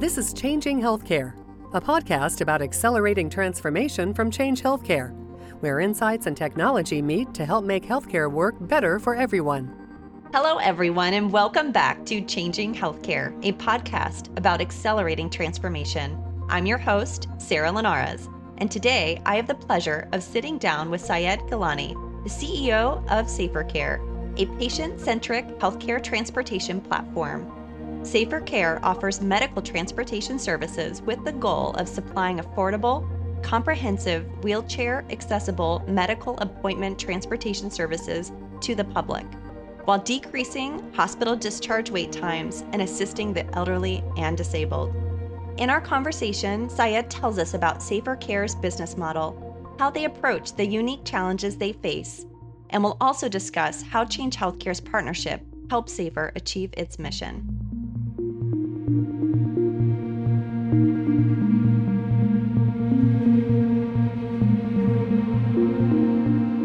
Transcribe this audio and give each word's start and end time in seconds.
This 0.00 0.16
is 0.16 0.32
Changing 0.32 0.80
Healthcare, 0.80 1.34
a 1.74 1.80
podcast 1.80 2.40
about 2.40 2.62
accelerating 2.62 3.28
transformation 3.28 4.14
from 4.14 4.30
Change 4.30 4.62
Healthcare, 4.62 5.12
where 5.60 5.78
insights 5.78 6.26
and 6.26 6.34
technology 6.34 7.02
meet 7.02 7.34
to 7.34 7.44
help 7.44 7.66
make 7.66 7.84
healthcare 7.84 8.32
work 8.32 8.54
better 8.60 8.98
for 8.98 9.14
everyone. 9.14 9.70
Hello, 10.32 10.56
everyone, 10.56 11.12
and 11.12 11.30
welcome 11.30 11.70
back 11.70 12.06
to 12.06 12.22
Changing 12.22 12.74
Healthcare, 12.74 13.38
a 13.44 13.52
podcast 13.52 14.34
about 14.38 14.62
accelerating 14.62 15.28
transformation. 15.28 16.18
I'm 16.48 16.64
your 16.64 16.78
host, 16.78 17.28
Serrah 17.36 17.74
Linares, 17.74 18.26
and 18.56 18.70
today 18.70 19.20
I 19.26 19.36
have 19.36 19.48
the 19.48 19.54
pleasure 19.54 20.08
of 20.12 20.22
sitting 20.22 20.56
down 20.56 20.90
with 20.90 21.02
Syed 21.02 21.40
Gilani, 21.40 21.92
the 22.24 22.30
CEO 22.30 23.04
of 23.10 23.26
Safr 23.26 23.68
Care, 23.70 24.00
a 24.38 24.46
patient 24.58 24.98
centric 24.98 25.46
healthcare 25.58 26.02
transportation 26.02 26.80
platform 26.80 27.59
Safr 28.02 28.44
Care 28.46 28.80
offers 28.82 29.20
medical 29.20 29.60
transportation 29.60 30.38
services 30.38 31.02
with 31.02 31.22
the 31.22 31.32
goal 31.32 31.72
of 31.72 31.86
supplying 31.86 32.38
affordable, 32.38 33.06
comprehensive, 33.42 34.26
wheelchair 34.42 35.04
accessible 35.10 35.84
medical 35.86 36.38
appointment 36.38 36.98
transportation 36.98 37.70
services 37.70 38.32
to 38.62 38.74
the 38.74 38.84
public, 38.84 39.26
while 39.84 39.98
decreasing 39.98 40.90
hospital 40.94 41.36
discharge 41.36 41.90
wait 41.90 42.10
times 42.10 42.64
and 42.72 42.80
assisting 42.80 43.34
the 43.34 43.46
elderly 43.54 44.02
and 44.16 44.34
disabled. 44.36 44.94
In 45.58 45.68
our 45.68 45.80
conversation, 45.80 46.70
Syed 46.70 47.10
tells 47.10 47.38
us 47.38 47.52
about 47.52 47.80
Safr 47.80 48.18
Care's 48.18 48.54
business 48.54 48.96
model, 48.96 49.76
how 49.78 49.90
they 49.90 50.06
approach 50.06 50.54
the 50.54 50.66
unique 50.66 51.04
challenges 51.04 51.58
they 51.58 51.74
face, 51.74 52.24
and 52.70 52.82
we'll 52.82 52.96
also 52.98 53.28
discuss 53.28 53.82
how 53.82 54.06
Change 54.06 54.36
Healthcare's 54.36 54.80
partnership 54.80 55.42
helps 55.68 55.98
Safr 55.98 56.34
achieve 56.34 56.70
its 56.78 56.98
mission. 56.98 57.59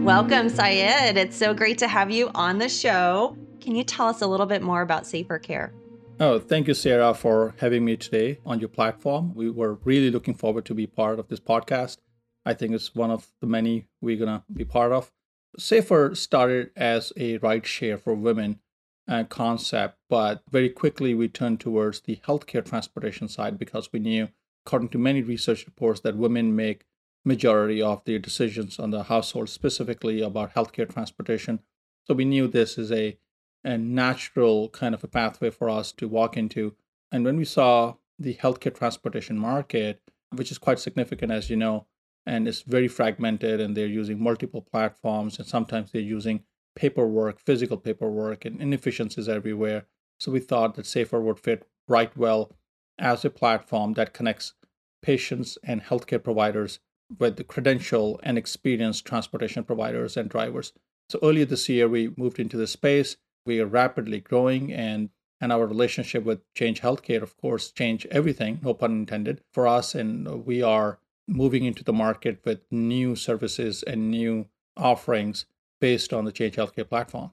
Welcome, 0.04 0.50
Syed. 0.50 1.18
It's 1.18 1.36
so 1.36 1.54
great 1.54 1.78
to 1.80 1.88
have 1.88 2.10
you 2.10 2.32
on 2.36 2.58
the 2.60 2.70
show. 2.70 3.36
Can 3.60 3.76
you 3.76 3.84
tell 3.84 4.08
us 4.08 4.22
a 4.22 4.28
little 4.28 4.46
bit 4.46 4.62
more 4.62 4.82
about 4.82 5.04
Safr 5.04 5.42
Care? 5.42 5.74
Oh, 6.20 6.40
thank 6.40 6.68
you, 6.68 6.74
Serrah, 6.74 7.16
for 7.16 7.54
having 7.58 7.84
me 7.84 7.98
today 7.98 8.40
on 8.46 8.60
your 8.60 8.70
platform. 8.70 9.34
We 9.36 9.50
were 9.50 9.80
really 9.84 10.12
looking 10.12 10.34
forward 10.34 10.66
to 10.66 10.74
be 10.74 10.88
part 10.88 11.20
of 11.20 11.28
this 11.28 11.40
podcast. 11.40 11.98
I 12.46 12.54
think 12.54 12.74
it's 12.74 12.96
one 12.96 13.12
of 13.12 13.28
the 13.42 13.48
many 13.48 13.88
we're 14.02 14.18
going 14.18 14.40
to 14.40 14.44
be 14.54 14.64
part 14.64 14.92
of. 14.92 15.12
Safr 15.60 16.16
started 16.16 16.72
as 16.76 17.12
a 17.18 17.38
ride 17.38 17.66
share 17.66 17.98
for 17.98 18.14
women 18.14 18.60
uh, 19.08 19.24
concept, 19.26 19.98
but 20.10 20.44
very 20.50 20.70
quickly 20.70 21.14
we 21.14 21.28
turned 21.28 21.60
towards 21.60 22.02
the 22.02 22.18
healthcare 22.28 22.66
transportation 22.66 23.28
side 23.28 23.58
because 23.60 23.92
we 23.94 24.00
knew, 24.00 24.30
according 24.66 24.90
to 24.90 24.98
many 24.98 25.22
research 25.22 25.66
reports, 25.66 26.00
that 26.02 26.18
women 26.18 26.56
make 26.56 26.86
majority 27.24 27.82
of 27.82 28.04
their 28.06 28.20
decisions 28.20 28.80
on 28.80 28.92
the 28.92 29.04
household, 29.04 29.50
specifically 29.50 30.22
about 30.22 30.54
healthcare 30.54 30.92
transportation. 30.92 31.60
So 32.06 32.14
we 32.14 32.26
knew 32.26 32.48
this 32.48 32.78
is 32.78 32.92
a, 32.92 33.18
a 33.64 33.78
natural 33.78 34.70
kind 34.70 34.94
of 34.94 35.04
a 35.04 35.08
pathway 35.08 35.50
for 35.50 35.70
us 35.70 35.92
to 35.94 36.08
walk 36.08 36.38
into. 36.38 36.76
And 37.12 37.26
when 37.26 37.38
we 37.38 37.46
saw 37.46 37.96
the 38.20 38.36
healthcare 38.36 38.76
transportation 38.76 39.38
market, 39.38 40.02
which 40.32 40.52
is 40.52 40.58
quite 40.58 40.80
significant, 40.80 41.32
as 41.32 41.50
you 41.50 41.56
know, 41.56 41.88
and 42.26 42.48
it's 42.48 42.62
very 42.62 42.88
fragmented, 42.88 43.60
and 43.60 43.76
they're 43.76 43.86
using 43.86 44.22
multiple 44.22 44.62
platforms, 44.62 45.38
and 45.38 45.48
sometimes 45.48 45.92
they're 45.92 46.02
using 46.02 46.44
paperwork, 46.76 47.40
physical 47.40 47.78
paperwork, 47.78 48.46
and 48.46 48.62
inefficiencies 48.62 49.30
everywhere. 49.30 49.86
So 50.20 50.32
we 50.32 50.40
thought 50.40 50.76
that 50.76 50.86
Safr 50.86 51.22
would 51.22 51.40
fit 51.40 51.68
right 51.88 52.16
well 52.16 52.52
as 52.98 53.26
a 53.26 53.30
platform 53.30 53.94
that 53.94 54.14
connects 54.14 54.54
patients 55.02 55.58
and 55.64 55.84
healthcare 55.84 56.24
providers 56.24 56.80
with 57.20 57.36
the 57.36 57.44
credential 57.44 58.20
and 58.24 58.38
experienced 58.38 59.06
transportation 59.06 59.64
providers 59.64 60.18
and 60.18 60.30
drivers. 60.30 60.74
So 61.10 61.20
earlier 61.22 61.46
this 61.46 61.70
year, 61.70 61.88
we 61.88 62.14
moved 62.18 62.40
into 62.40 62.58
the 62.58 62.68
space. 62.68 63.18
We 63.46 63.60
are 63.60 63.68
rapidly 63.68 64.22
growing, 64.22 64.74
and 64.74 65.10
and 65.42 65.52
our 65.52 65.68
relationship 65.68 66.24
with 66.24 66.42
Change 66.56 66.82
Healthcare, 66.82 67.22
of 67.22 67.38
course, 67.38 67.70
changed 67.70 68.08
everything, 68.10 68.60
no 68.64 68.74
pun 68.74 68.92
intended, 68.94 69.42
for 69.54 69.68
us. 69.68 69.94
And 69.94 70.46
we 70.46 70.64
are 70.64 71.00
moving 71.28 71.66
into 71.66 71.84
the 71.84 71.94
market 71.94 72.40
with 72.46 72.62
new 72.72 73.16
services 73.16 73.84
and 73.84 74.10
new 74.10 74.48
offerings 74.78 75.46
based 75.80 76.14
on 76.14 76.26
the 76.26 76.32
Change 76.32 76.56
Healthcare 76.56 76.88
platform. 76.88 77.32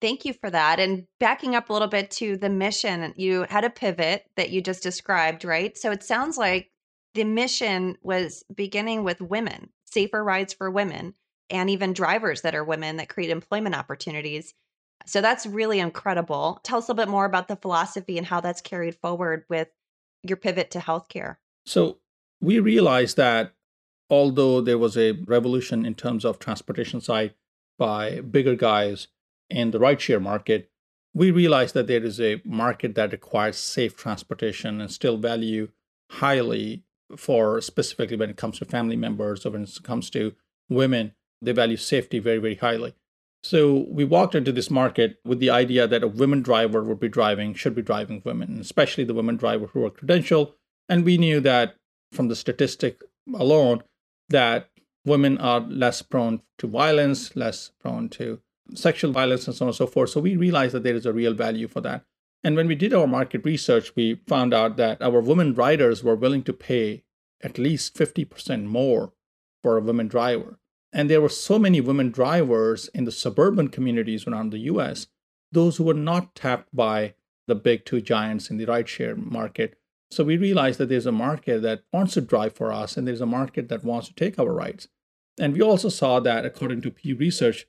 Thank 0.00 0.24
you 0.24 0.34
for 0.34 0.50
that. 0.50 0.80
And 0.80 1.06
backing 1.18 1.54
up 1.54 1.70
a 1.70 1.72
little 1.72 1.88
bit 1.88 2.10
to 2.12 2.36
the 2.36 2.50
mission, 2.50 3.14
you 3.16 3.46
had 3.48 3.64
a 3.64 3.70
pivot 3.70 4.26
that 4.36 4.50
you 4.50 4.60
just 4.60 4.82
described, 4.82 5.44
right? 5.44 5.76
So 5.78 5.90
it 5.92 6.02
sounds 6.02 6.36
like 6.36 6.70
the 7.14 7.24
mission 7.24 7.96
was 8.02 8.44
beginning 8.54 9.04
with 9.04 9.20
women, 9.20 9.70
safer 9.86 10.22
rides 10.22 10.52
for 10.52 10.70
women, 10.70 11.14
and 11.48 11.70
even 11.70 11.92
drivers 11.92 12.42
that 12.42 12.54
are 12.54 12.64
women 12.64 12.96
that 12.96 13.08
create 13.08 13.30
employment 13.30 13.74
opportunities. 13.76 14.52
So 15.06 15.20
that's 15.20 15.46
really 15.46 15.78
incredible. 15.78 16.60
Tell 16.64 16.78
us 16.78 16.88
a 16.88 16.92
little 16.92 17.06
bit 17.06 17.10
more 17.10 17.24
about 17.24 17.48
the 17.48 17.56
philosophy 17.56 18.18
and 18.18 18.26
how 18.26 18.40
that's 18.40 18.60
carried 18.60 18.96
forward 18.96 19.44
with 19.48 19.68
your 20.22 20.36
pivot 20.36 20.70
to 20.72 20.78
healthcare. 20.78 21.36
So 21.66 21.98
we 22.40 22.58
realized 22.58 23.16
that 23.16 23.54
although 24.10 24.60
there 24.60 24.78
was 24.78 24.96
a 24.96 25.12
revolution 25.12 25.86
in 25.86 25.94
terms 25.94 26.24
of 26.24 26.38
transportation 26.38 27.00
side 27.00 27.34
by 27.78 28.20
bigger 28.20 28.54
guys 28.54 29.08
in 29.50 29.70
the 29.70 29.78
rideshare 29.78 30.22
market, 30.22 30.70
we 31.12 31.30
realized 31.30 31.74
that 31.74 31.86
there 31.86 32.04
is 32.04 32.20
a 32.20 32.40
market 32.44 32.94
that 32.94 33.12
requires 33.12 33.56
safe 33.56 33.96
transportation 33.96 34.80
and 34.80 34.90
still 34.90 35.16
value 35.16 35.68
highly 36.10 36.82
for 37.16 37.60
specifically 37.60 38.16
when 38.16 38.30
it 38.30 38.36
comes 38.36 38.58
to 38.58 38.64
family 38.64 38.96
members 38.96 39.44
or 39.44 39.50
when 39.50 39.62
it 39.62 39.78
comes 39.82 40.10
to 40.10 40.34
women, 40.68 41.12
they 41.40 41.52
value 41.52 41.76
safety 41.76 42.18
very, 42.18 42.38
very 42.38 42.56
highly. 42.56 42.94
So 43.42 43.84
we 43.90 44.04
walked 44.04 44.34
into 44.34 44.52
this 44.52 44.70
market 44.70 45.18
with 45.24 45.38
the 45.38 45.50
idea 45.50 45.86
that 45.86 46.02
a 46.02 46.08
women 46.08 46.40
driver 46.40 46.82
would 46.82 46.98
be 46.98 47.08
driving, 47.08 47.52
should 47.52 47.74
be 47.74 47.82
driving 47.82 48.22
women, 48.24 48.58
especially 48.58 49.04
the 49.04 49.14
women 49.14 49.36
driver 49.36 49.66
who 49.66 49.84
are 49.84 49.90
credentialed. 49.90 50.54
And 50.88 51.04
we 51.04 51.18
knew 51.18 51.40
that 51.40 51.76
from 52.10 52.28
the 52.28 52.36
statistic 52.36 53.02
alone 53.34 53.82
that 54.30 54.70
women 55.04 55.38
are 55.38 55.60
less 55.60 56.02
prone 56.02 56.42
to 56.58 56.66
violence, 56.66 57.36
less 57.36 57.72
prone 57.80 58.08
to 58.10 58.40
sexual 58.74 59.12
violence, 59.12 59.46
and 59.46 59.54
so 59.54 59.64
on 59.64 59.68
and 59.68 59.76
so 59.76 59.86
forth. 59.86 60.10
So 60.10 60.20
we 60.20 60.36
realized 60.36 60.74
that 60.74 60.82
there 60.82 60.94
is 60.94 61.06
a 61.06 61.12
real 61.12 61.34
value 61.34 61.68
for 61.68 61.80
that. 61.82 62.04
And 62.42 62.56
when 62.56 62.68
we 62.68 62.74
did 62.74 62.92
our 62.92 63.06
market 63.06 63.44
research, 63.44 63.94
we 63.96 64.20
found 64.26 64.52
out 64.52 64.76
that 64.76 65.00
our 65.02 65.20
women 65.20 65.54
riders 65.54 66.04
were 66.04 66.14
willing 66.14 66.42
to 66.44 66.52
pay 66.52 67.04
at 67.42 67.58
least 67.58 67.94
50% 67.96 68.64
more 68.64 69.12
for 69.62 69.76
a 69.76 69.82
women 69.82 70.08
driver. 70.08 70.58
And 70.92 71.10
there 71.10 71.20
were 71.20 71.28
so 71.28 71.58
many 71.58 71.80
women 71.80 72.10
drivers 72.10 72.88
in 72.88 73.04
the 73.04 73.12
suburban 73.12 73.68
communities 73.68 74.26
around 74.26 74.50
the 74.50 74.58
US, 74.70 75.08
those 75.52 75.76
who 75.76 75.84
were 75.84 75.94
not 75.94 76.34
tapped 76.34 76.74
by 76.74 77.14
the 77.46 77.54
big 77.54 77.84
two 77.84 78.00
giants 78.00 78.50
in 78.50 78.58
the 78.58 78.66
rideshare 78.66 79.16
market. 79.16 79.78
So 80.10 80.22
we 80.22 80.36
realized 80.36 80.78
that 80.78 80.88
there's 80.88 81.06
a 81.06 81.12
market 81.12 81.62
that 81.62 81.82
wants 81.92 82.14
to 82.14 82.20
drive 82.20 82.52
for 82.52 82.72
us, 82.72 82.96
and 82.96 83.06
there's 83.06 83.20
a 83.20 83.26
market 83.26 83.68
that 83.68 83.84
wants 83.84 84.08
to 84.08 84.14
take 84.14 84.38
our 84.38 84.52
rides. 84.52 84.88
And 85.38 85.54
we 85.54 85.62
also 85.62 85.88
saw 85.88 86.20
that, 86.20 86.44
according 86.44 86.82
to 86.82 86.90
Pew 86.90 87.16
Research, 87.16 87.66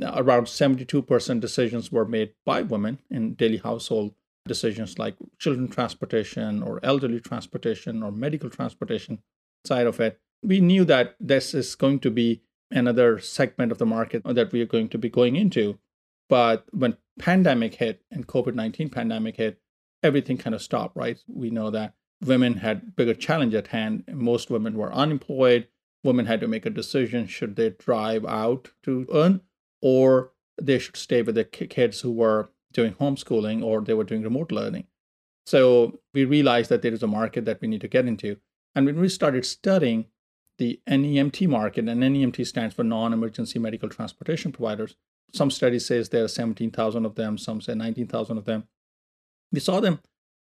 uh, 0.00 0.12
around 0.16 0.44
72% 0.44 1.40
decisions 1.40 1.90
were 1.90 2.04
made 2.04 2.34
by 2.44 2.62
women 2.62 3.00
in 3.10 3.34
daily 3.34 3.56
household 3.56 4.14
decisions 4.46 4.98
like 4.98 5.16
children 5.38 5.68
transportation 5.68 6.62
or 6.62 6.80
elderly 6.82 7.20
transportation 7.20 8.02
or 8.02 8.10
medical 8.12 8.48
transportation 8.48 9.18
side 9.64 9.86
of 9.86 10.00
it. 10.00 10.20
We 10.42 10.60
knew 10.60 10.84
that 10.84 11.16
this 11.20 11.54
is 11.54 11.74
going 11.74 12.00
to 12.00 12.10
be 12.10 12.42
another 12.70 13.18
segment 13.18 13.72
of 13.72 13.78
the 13.78 13.86
market 13.86 14.22
that 14.24 14.52
we 14.52 14.60
are 14.62 14.66
going 14.66 14.88
to 14.90 14.98
be 14.98 15.08
going 15.08 15.36
into. 15.36 15.78
But 16.28 16.66
when 16.72 16.96
pandemic 17.18 17.74
hit 17.74 18.02
and 18.10 18.26
COVID-19 18.26 18.92
pandemic 18.92 19.36
hit, 19.36 19.60
everything 20.02 20.38
kind 20.38 20.54
of 20.54 20.62
stopped, 20.62 20.96
right? 20.96 21.18
We 21.26 21.50
know 21.50 21.70
that 21.70 21.94
women 22.24 22.54
had 22.54 22.94
bigger 22.94 23.14
challenge 23.14 23.54
at 23.54 23.68
hand. 23.68 24.04
Most 24.12 24.50
women 24.50 24.76
were 24.76 24.92
unemployed 24.92 25.66
women 26.04 26.26
had 26.26 26.40
to 26.40 26.48
make 26.48 26.66
a 26.66 26.70
decision 26.70 27.26
should 27.26 27.56
they 27.56 27.70
drive 27.70 28.24
out 28.24 28.70
to 28.82 29.06
earn 29.12 29.40
or 29.82 30.32
they 30.60 30.78
should 30.78 30.96
stay 30.96 31.22
with 31.22 31.34
the 31.34 31.44
kids 31.44 32.00
who 32.00 32.12
were 32.12 32.50
doing 32.72 32.94
homeschooling 32.94 33.62
or 33.62 33.80
they 33.80 33.94
were 33.94 34.04
doing 34.04 34.22
remote 34.22 34.52
learning. 34.52 34.86
So 35.46 36.00
we 36.12 36.24
realized 36.24 36.68
that 36.70 36.82
there 36.82 36.92
is 36.92 37.02
a 37.02 37.06
market 37.06 37.44
that 37.46 37.60
we 37.60 37.68
need 37.68 37.80
to 37.80 37.88
get 37.88 38.06
into. 38.06 38.36
And 38.74 38.86
when 38.86 39.00
we 39.00 39.08
started 39.08 39.46
studying 39.46 40.06
the 40.58 40.80
NEMT 40.88 41.48
market, 41.48 41.88
and 41.88 42.02
NEMT 42.02 42.46
stands 42.46 42.74
for 42.74 42.84
non-emergency 42.84 43.58
medical 43.58 43.88
transportation 43.88 44.52
providers, 44.52 44.96
some 45.32 45.50
studies 45.50 45.86
says 45.86 46.08
there 46.08 46.24
are 46.24 46.28
17,000 46.28 47.06
of 47.06 47.14
them, 47.14 47.38
some 47.38 47.60
say 47.60 47.74
19,000 47.74 48.38
of 48.38 48.44
them. 48.44 48.64
We 49.52 49.60
saw 49.60 49.80
them 49.80 50.00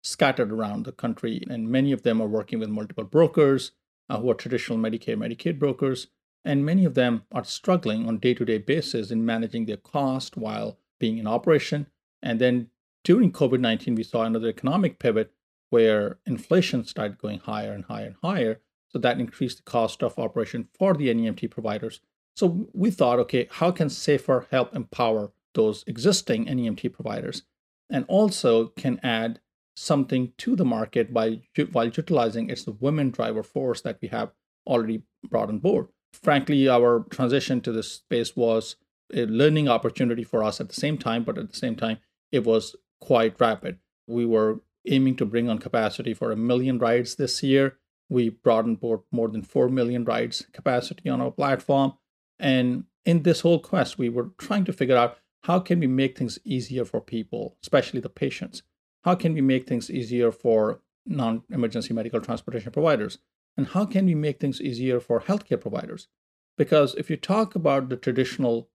scattered 0.02 0.50
around 0.52 0.84
the 0.84 0.92
country, 0.92 1.44
and 1.48 1.68
many 1.68 1.92
of 1.92 2.02
them 2.02 2.20
are 2.20 2.26
working 2.26 2.58
with 2.58 2.68
multiple 2.68 3.04
brokers, 3.04 3.72
uh, 4.10 4.18
who 4.18 4.30
are 4.30 4.34
traditional 4.34 4.78
Medicare, 4.78 5.16
Medicaid 5.16 5.58
brokers, 5.58 6.08
and 6.44 6.66
many 6.66 6.84
of 6.84 6.94
them 6.94 7.22
are 7.32 7.44
struggling 7.44 8.08
on 8.08 8.18
day-to-day 8.18 8.58
basis 8.58 9.10
in 9.10 9.24
managing 9.24 9.66
their 9.66 9.76
cost 9.76 10.36
while 10.36 10.78
being 10.98 11.18
in 11.18 11.26
operation. 11.26 11.86
And 12.22 12.40
then 12.40 12.70
during 13.04 13.32
COVID-19, 13.32 13.96
we 13.96 14.02
saw 14.02 14.22
another 14.22 14.48
economic 14.48 14.98
pivot 14.98 15.32
where 15.70 16.18
inflation 16.26 16.84
started 16.84 17.18
going 17.18 17.38
higher 17.38 17.72
and 17.72 17.84
higher 17.84 18.06
and 18.06 18.16
higher. 18.22 18.60
So 18.88 18.98
that 18.98 19.20
increased 19.20 19.58
the 19.58 19.70
cost 19.70 20.02
of 20.02 20.18
operation 20.18 20.68
for 20.76 20.94
the 20.94 21.08
NEMT 21.14 21.50
providers. 21.50 22.00
So 22.34 22.68
we 22.72 22.90
thought, 22.90 23.20
okay, 23.20 23.46
how 23.50 23.70
can 23.70 23.88
Safr 23.88 24.46
help 24.50 24.74
empower 24.74 25.30
those 25.54 25.84
existing 25.86 26.46
NEMT 26.46 26.92
providers 26.92 27.42
and 27.88 28.04
also 28.08 28.68
can 28.68 28.98
add 29.02 29.40
something 29.76 30.32
to 30.38 30.56
the 30.56 30.64
market 30.64 31.12
by 31.12 31.40
while 31.72 31.86
utilizing 31.86 32.50
its 32.50 32.66
women 32.66 33.10
driver 33.10 33.42
force 33.42 33.80
that 33.82 33.98
we 34.02 34.08
have 34.08 34.32
already 34.66 35.02
brought 35.28 35.48
on 35.48 35.58
board. 35.58 35.88
Frankly, 36.12 36.68
our 36.68 37.04
transition 37.10 37.60
to 37.62 37.72
this 37.72 37.92
space 37.92 38.36
was 38.36 38.76
a 39.12 39.26
learning 39.26 39.68
opportunity 39.68 40.24
for 40.24 40.42
us 40.42 40.60
at 40.60 40.68
the 40.68 40.74
same 40.74 40.98
time, 40.98 41.24
but 41.24 41.38
at 41.38 41.50
the 41.50 41.56
same 41.56 41.76
time, 41.76 41.98
it 42.32 42.44
was 42.44 42.76
quite 43.00 43.40
rapid. 43.40 43.78
We 44.06 44.26
were 44.26 44.60
aiming 44.86 45.16
to 45.16 45.26
bring 45.26 45.48
on 45.48 45.58
capacity 45.58 46.14
for 46.14 46.32
a 46.32 46.36
million 46.36 46.78
rides 46.78 47.14
this 47.14 47.42
year. 47.42 47.78
We 48.08 48.28
brought 48.28 48.64
on 48.64 48.76
board 48.76 49.00
more 49.12 49.28
than 49.28 49.42
4 49.42 49.68
million 49.68 50.04
rides 50.04 50.46
capacity 50.52 51.08
on 51.08 51.20
our 51.20 51.30
platform. 51.30 51.94
And 52.38 52.84
in 53.04 53.22
this 53.22 53.40
whole 53.40 53.60
quest, 53.60 53.98
we 53.98 54.08
were 54.08 54.30
trying 54.38 54.64
to 54.64 54.72
figure 54.72 54.96
out 54.96 55.18
how 55.44 55.60
can 55.60 55.80
we 55.80 55.86
make 55.86 56.18
things 56.18 56.38
easier 56.44 56.84
for 56.84 57.00
people, 57.00 57.56
especially 57.62 58.00
the 58.00 58.08
patients? 58.08 58.62
How 59.04 59.14
can 59.14 59.34
we 59.34 59.40
make 59.40 59.66
things 59.66 59.90
easier 59.90 60.30
for 60.30 60.80
non 61.06 61.42
emergency 61.50 61.94
medical 61.94 62.20
transportation 62.20 62.72
providers? 62.72 63.18
And 63.56 63.68
how 63.68 63.84
can 63.84 64.06
we 64.06 64.14
make 64.14 64.40
things 64.40 64.60
easier 64.60 65.00
for 65.00 65.20
healthcare 65.20 65.60
providers? 65.60 66.08
Because 66.56 66.94
if 66.94 67.10
you 67.10 67.16
talk 67.16 67.54
about 67.54 67.88
the 67.88 67.96
traditional 67.96 68.68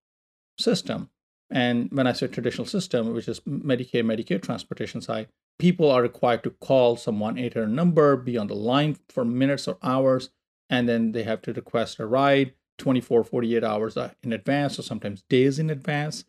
system, 0.60 1.10
and 1.50 1.90
when 1.92 2.08
I 2.08 2.14
say 2.14 2.28
traditional 2.28 2.66
system, 2.66 3.14
which 3.14 3.28
is 3.28 3.40
Medicare, 3.42 4.04
Medicare 4.04 4.42
transportation 4.42 5.02
side, 5.02 5.28
people 5.60 5.92
are 5.92 6.02
required 6.02 6.44
to 6.44 6.50
call 6.50 6.98
some 6.98 7.20
1 7.20 7.38
800 7.38 7.68
number, 7.68 8.18
be 8.18 8.38
on 8.38 8.48
the 8.48 8.56
line 8.56 8.98
for 9.10 9.24
minutes 9.24 9.68
or 9.68 9.78
hours, 9.84 10.30
and 10.70 10.90
then 10.90 11.12
they 11.12 11.24
have 11.24 11.42
to 11.44 11.54
request 11.54 12.00
a 12.00 12.06
ride 12.06 12.54
24, 12.78 13.24
48 13.24 13.64
hours 13.64 13.96
uh, 13.96 14.12
in 14.24 14.34
advance, 14.34 14.80
or 14.80 14.82
sometimes 14.82 15.24
days 15.30 15.60
in 15.60 15.70
advance. 15.70 16.26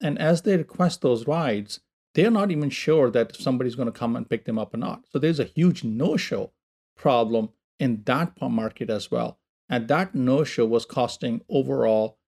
And 0.00 0.18
as 0.18 0.42
they 0.42 0.56
request 0.56 1.02
those 1.02 1.26
rides, 1.26 1.80
they're 2.14 2.30
not 2.30 2.50
even 2.50 2.70
sure 2.70 3.10
that 3.10 3.36
somebody's 3.36 3.74
going 3.74 3.90
to 3.90 3.98
come 3.98 4.16
and 4.16 4.28
pick 4.28 4.44
them 4.44 4.58
up 4.58 4.74
or 4.74 4.78
not. 4.78 5.04
So 5.10 5.18
there's 5.18 5.40
a 5.40 5.44
huge 5.44 5.84
no 5.84 6.16
show 6.16 6.52
problem 6.96 7.50
in 7.78 8.02
that 8.04 8.40
market 8.40 8.90
as 8.90 9.10
well. 9.10 9.38
And 9.68 9.88
that 9.88 10.14
no 10.14 10.44
show 10.44 10.66
was 10.66 10.84
costing 10.84 11.42
overall 11.48 12.18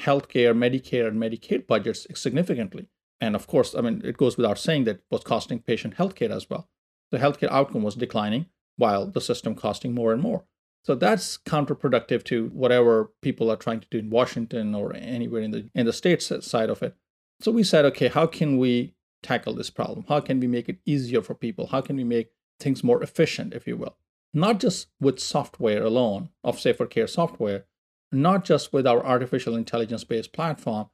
healthcare, 0.00 0.54
Medicare, 0.56 1.08
and 1.08 1.20
Medicaid 1.20 1.66
budgets 1.66 2.06
significantly. 2.14 2.88
And 3.20 3.34
of 3.34 3.46
course, 3.46 3.74
I 3.74 3.80
mean, 3.80 4.02
it 4.04 4.16
goes 4.16 4.36
without 4.36 4.58
saying 4.58 4.84
that 4.84 4.96
it 4.96 5.04
was 5.10 5.24
costing 5.24 5.60
patient 5.60 5.96
healthcare 5.96 6.30
as 6.30 6.48
well. 6.48 6.68
The 7.10 7.18
healthcare 7.18 7.50
outcome 7.50 7.82
was 7.82 7.94
declining 7.94 8.46
while 8.76 9.06
the 9.06 9.20
system 9.20 9.54
costing 9.54 9.94
more 9.94 10.12
and 10.12 10.22
more. 10.22 10.44
So 10.84 10.94
that's 10.94 11.38
counterproductive 11.38 12.24
to 12.24 12.48
whatever 12.48 13.12
people 13.22 13.50
are 13.50 13.56
trying 13.56 13.80
to 13.80 13.88
do 13.90 13.98
in 13.98 14.10
Washington 14.10 14.74
or 14.74 14.94
anywhere 14.94 15.42
in 15.42 15.50
the 15.50 15.68
in 15.74 15.86
the 15.86 15.92
states 15.92 16.32
side 16.46 16.70
of 16.70 16.82
it. 16.82 16.94
So 17.40 17.50
we 17.50 17.62
said, 17.64 17.84
okay, 17.86 18.08
how 18.08 18.26
can 18.26 18.58
we 18.58 18.94
tackle 19.22 19.54
this 19.54 19.70
problem? 19.70 20.04
How 20.08 20.20
can 20.20 20.40
we 20.40 20.46
make 20.46 20.68
it 20.68 20.78
easier 20.84 21.22
for 21.22 21.34
people? 21.34 21.68
How 21.68 21.80
can 21.80 21.96
we 21.96 22.04
make 22.04 22.30
things 22.60 22.84
more 22.84 23.02
efficient, 23.02 23.54
if 23.54 23.66
you 23.66 23.76
will? 23.76 23.96
Not 24.34 24.60
just 24.60 24.88
with 25.00 25.18
software 25.18 25.82
alone, 25.82 26.30
of 26.44 26.56
Safr 26.56 26.88
Care 26.88 27.06
software, 27.06 27.64
not 28.12 28.44
just 28.44 28.72
with 28.72 28.86
our 28.86 29.04
artificial 29.04 29.56
intelligence 29.56 30.04
based 30.04 30.32
platform, 30.32 30.88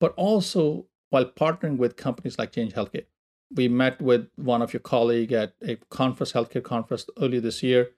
but 0.00 0.14
also 0.16 0.86
while 1.10 1.24
partnering 1.24 1.76
with 1.76 1.96
companies 1.96 2.38
like 2.38 2.52
Change 2.52 2.72
Healthcare. 2.72 3.06
We 3.54 3.68
met 3.68 4.00
with 4.00 4.28
one 4.36 4.60
of 4.60 4.72
your 4.72 4.80
colleague 4.80 5.32
at 5.32 5.54
a 5.62 5.76
conference, 5.90 6.32
healthcare 6.32 6.62
conference 6.62 7.06
earlier 7.18 7.40
this 7.40 7.62
year. 7.62 7.90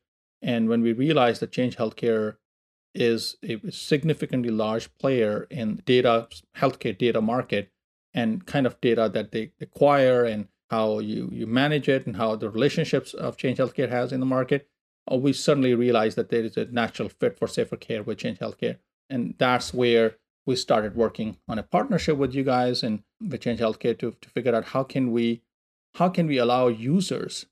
And 0.43 0.69
when 0.69 0.81
we 0.82 0.93
realized 0.93 1.43
that 1.43 1.53
Change 1.53 1.77
Healthcare 1.77 2.37
is 2.94 3.37
a 3.43 3.61
significantly 3.71 4.50
large 4.50 4.97
player 4.99 5.47
in 5.50 5.82
data, 5.85 6.29
healthcare 6.56 6.97
data 6.97 7.21
market, 7.21 7.71
and 8.14 8.46
kind 8.46 8.66
of 8.66 8.80
data 8.80 9.10
that 9.12 9.32
they 9.32 9.52
acquire 9.60 10.24
and 10.24 10.48
how 10.70 10.98
you, 11.00 11.28
you 11.32 11.46
manage 11.46 11.88
it 11.88 12.06
and 12.06 12.16
how 12.16 12.36
the 12.36 12.48
relationships 12.48 13.12
of 13.14 13.36
Change 13.36 13.58
Healthcare 13.58 13.88
has 13.88 14.12
in 14.12 14.20
the 14.20 14.26
market, 14.26 14.68
uh, 15.10 15.16
we 15.16 15.32
certainly 15.32 15.74
realize 15.74 16.14
that 16.14 16.28
there 16.28 16.44
is 16.44 16.56
a 16.56 16.66
natural 16.66 17.08
fit 17.08 17.38
for 17.38 17.46
Safr 17.46 17.78
Care 17.78 18.02
with 18.02 18.18
Change 18.18 18.38
Healthcare. 18.38 18.76
And 19.08 19.34
that's 19.38 19.74
where 19.74 20.16
we 20.46 20.56
started 20.56 20.94
working 20.94 21.38
on 21.48 21.58
a 21.58 21.62
partnership 21.62 22.16
with 22.16 22.34
you 22.34 22.44
guys 22.44 22.82
and 22.82 23.02
with 23.20 23.40
Change 23.40 23.60
Healthcare 23.60 23.98
to, 23.98 24.14
to 24.20 24.28
figure 24.30 24.54
out 24.54 24.66
how 24.66 24.84
can 24.84 25.10
we 25.12 25.42
how 25.94 26.08
can 26.08 26.26
we 26.26 26.38
allow 26.38 26.68
users, 26.68 27.46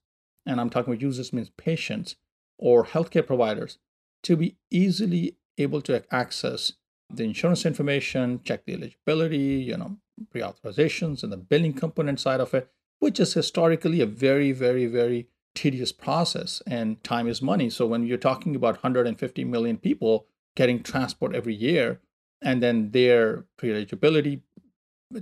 and 0.46 0.60
I'm 0.60 0.70
talking 0.70 0.92
about 0.92 1.02
users 1.02 1.32
means 1.32 1.50
patients 1.56 2.16
or 2.56 2.84
healthcare 2.84 3.26
providers, 3.26 3.78
to 4.22 4.36
be 4.36 4.56
easily 4.70 5.36
able 5.58 5.82
to 5.82 6.04
access 6.14 6.72
the 7.10 7.24
insurance 7.24 7.64
information, 7.64 8.40
check 8.44 8.64
the 8.64 8.74
eligibility, 8.74 9.64
you 9.66 9.76
know, 9.76 9.96
pre-authorizations 10.30 11.22
and 11.22 11.32
the 11.32 11.36
billing 11.36 11.72
component 11.72 12.20
side 12.20 12.40
of 12.40 12.54
it, 12.54 12.70
which 12.98 13.20
is 13.20 13.34
historically 13.34 14.00
a 14.00 14.06
very, 14.06 14.52
very, 14.52 14.86
very 14.86 15.28
tedious 15.54 15.92
process 15.92 16.62
and 16.66 17.02
time 17.02 17.26
is 17.26 17.42
money. 17.42 17.70
So 17.70 17.86
when 17.86 18.06
you're 18.06 18.18
talking 18.18 18.54
about 18.54 18.76
150 18.76 19.44
million 19.44 19.76
people 19.76 20.26
getting 20.56 20.82
transport 20.82 21.34
every 21.34 21.54
year, 21.54 22.00
and 22.40 22.62
then 22.62 22.92
their 22.92 23.44
pre-eligibility 23.56 24.42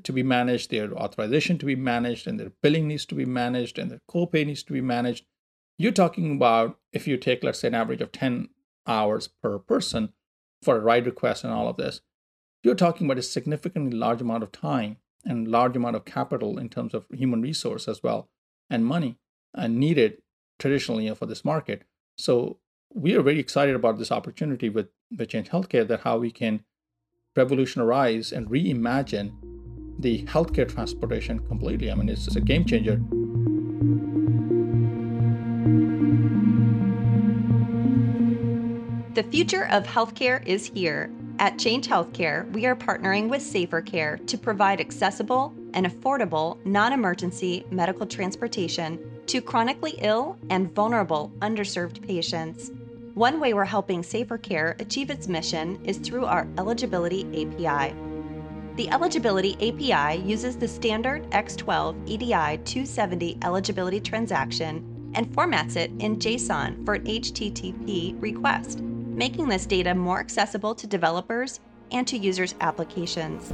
to 0.02 0.12
be 0.12 0.22
managed, 0.22 0.70
their 0.70 0.92
authorization 0.92 1.58
to 1.58 1.66
be 1.66 1.76
managed, 1.76 2.26
and 2.26 2.38
their 2.38 2.52
billing 2.62 2.88
needs 2.88 3.06
to 3.06 3.14
be 3.14 3.24
managed, 3.24 3.78
and 3.78 3.90
their 3.90 4.00
copay 4.10 4.44
needs 4.44 4.62
to 4.64 4.72
be 4.72 4.80
managed. 4.80 5.24
You're 5.78 5.92
talking 5.92 6.36
about 6.36 6.78
if 6.92 7.06
you 7.06 7.16
take, 7.16 7.44
let's 7.44 7.60
say, 7.60 7.68
an 7.68 7.74
average 7.74 8.00
of 8.00 8.12
10 8.12 8.48
hours 8.86 9.28
per 9.28 9.58
person 9.58 10.12
for 10.62 10.76
a 10.76 10.80
ride 10.80 11.06
request 11.06 11.44
and 11.44 11.52
all 11.52 11.68
of 11.68 11.76
this, 11.76 12.00
you're 12.66 12.74
talking 12.74 13.06
about 13.06 13.16
a 13.16 13.22
significantly 13.22 13.96
large 13.96 14.20
amount 14.20 14.42
of 14.42 14.50
time 14.50 14.96
and 15.24 15.46
large 15.46 15.76
amount 15.76 15.94
of 15.94 16.04
capital 16.04 16.58
in 16.58 16.68
terms 16.68 16.94
of 16.94 17.06
human 17.12 17.40
resource 17.40 17.86
as 17.86 18.02
well 18.02 18.28
and 18.68 18.84
money 18.84 19.16
uh, 19.54 19.68
needed 19.68 20.14
traditionally 20.58 21.08
for 21.14 21.26
this 21.26 21.44
market. 21.44 21.84
So 22.18 22.58
we 22.92 23.14
are 23.14 23.22
very 23.22 23.38
excited 23.38 23.76
about 23.76 23.98
this 23.98 24.10
opportunity 24.10 24.68
with, 24.68 24.88
with 25.16 25.28
Change 25.28 25.48
Healthcare 25.48 25.86
that 25.86 26.00
how 26.00 26.18
we 26.18 26.32
can 26.32 26.64
revolutionize 27.36 28.32
and 28.32 28.48
reimagine 28.48 29.30
the 30.00 30.24
healthcare 30.24 30.68
transportation 30.68 31.38
completely. 31.38 31.88
I 31.88 31.94
mean, 31.94 32.08
it's, 32.08 32.26
it's 32.26 32.34
a 32.34 32.40
game 32.40 32.64
changer. 32.64 32.96
The 39.14 39.22
future 39.30 39.68
of 39.68 39.84
healthcare 39.84 40.44
is 40.44 40.66
here 40.74 41.12
at 41.38 41.58
Change 41.58 41.86
Healthcare, 41.86 42.50
we 42.52 42.66
are 42.66 42.76
partnering 42.76 43.28
with 43.28 43.42
Safr 43.42 43.84
Care 43.84 44.18
to 44.26 44.38
provide 44.38 44.80
accessible 44.80 45.54
and 45.74 45.86
affordable 45.86 46.64
non 46.64 46.92
emergency 46.92 47.64
medical 47.70 48.06
transportation 48.06 48.98
to 49.26 49.42
chronically 49.42 49.98
ill 49.98 50.38
and 50.50 50.74
vulnerable 50.74 51.32
underserved 51.40 52.06
patients. 52.06 52.70
One 53.14 53.40
way 53.40 53.54
we're 53.54 53.64
helping 53.64 54.02
Safr 54.02 54.40
Care 54.40 54.76
achieve 54.78 55.10
its 55.10 55.28
mission 55.28 55.78
is 55.84 55.98
through 55.98 56.24
our 56.24 56.46
Eligibility 56.58 57.22
API. 57.22 57.94
The 58.76 58.88
Eligibility 58.90 59.54
API 59.54 60.20
uses 60.22 60.56
the 60.56 60.68
standard 60.68 61.28
X12 61.30 62.08
EDI 62.08 62.62
270 62.64 63.38
eligibility 63.42 64.00
transaction 64.00 65.12
and 65.14 65.26
formats 65.34 65.76
it 65.76 65.90
in 65.98 66.16
JSON 66.16 66.84
for 66.84 66.94
an 66.94 67.04
HTTP 67.04 68.20
request 68.20 68.82
making 69.16 69.48
this 69.48 69.64
data 69.64 69.94
more 69.94 70.20
accessible 70.20 70.74
to 70.74 70.86
developers 70.86 71.60
and 71.90 72.06
to 72.06 72.18
users' 72.18 72.54
applications. 72.60 73.52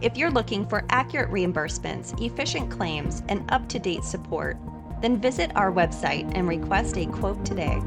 If 0.00 0.16
you're 0.16 0.30
looking 0.30 0.64
for 0.64 0.84
accurate 0.90 1.30
reimbursements, 1.30 2.18
efficient 2.24 2.70
claims, 2.70 3.24
and 3.28 3.44
up 3.50 3.68
to 3.70 3.80
date 3.80 4.04
support, 4.04 4.56
then 5.00 5.20
visit 5.20 5.50
our 5.56 5.72
website 5.72 6.30
and 6.36 6.46
request 6.46 6.96
a 6.96 7.06
quote 7.06 7.44
today. 7.44 7.80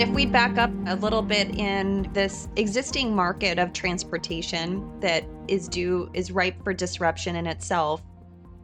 If 0.00 0.10
we 0.10 0.26
back 0.26 0.58
up 0.58 0.70
a 0.86 0.94
little 0.94 1.22
bit 1.22 1.58
in 1.58 2.08
this 2.12 2.48
existing 2.54 3.16
market 3.16 3.58
of 3.58 3.72
transportation 3.72 5.00
that 5.00 5.24
is 5.48 5.66
due 5.66 6.08
is 6.14 6.30
ripe 6.30 6.62
for 6.62 6.72
disruption 6.72 7.34
in 7.34 7.48
itself, 7.48 8.00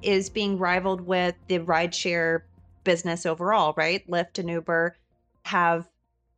is 0.05 0.31
being 0.31 0.59
rivaled 0.59 1.01
with 1.01 1.35
the 1.49 1.59
rideshare 1.61 2.43
business 2.85 3.27
overall, 3.27 3.75
right? 3.77 4.07
Lyft 4.09 4.39
and 4.39 4.51
Uber 4.51 4.97
have 5.45 5.89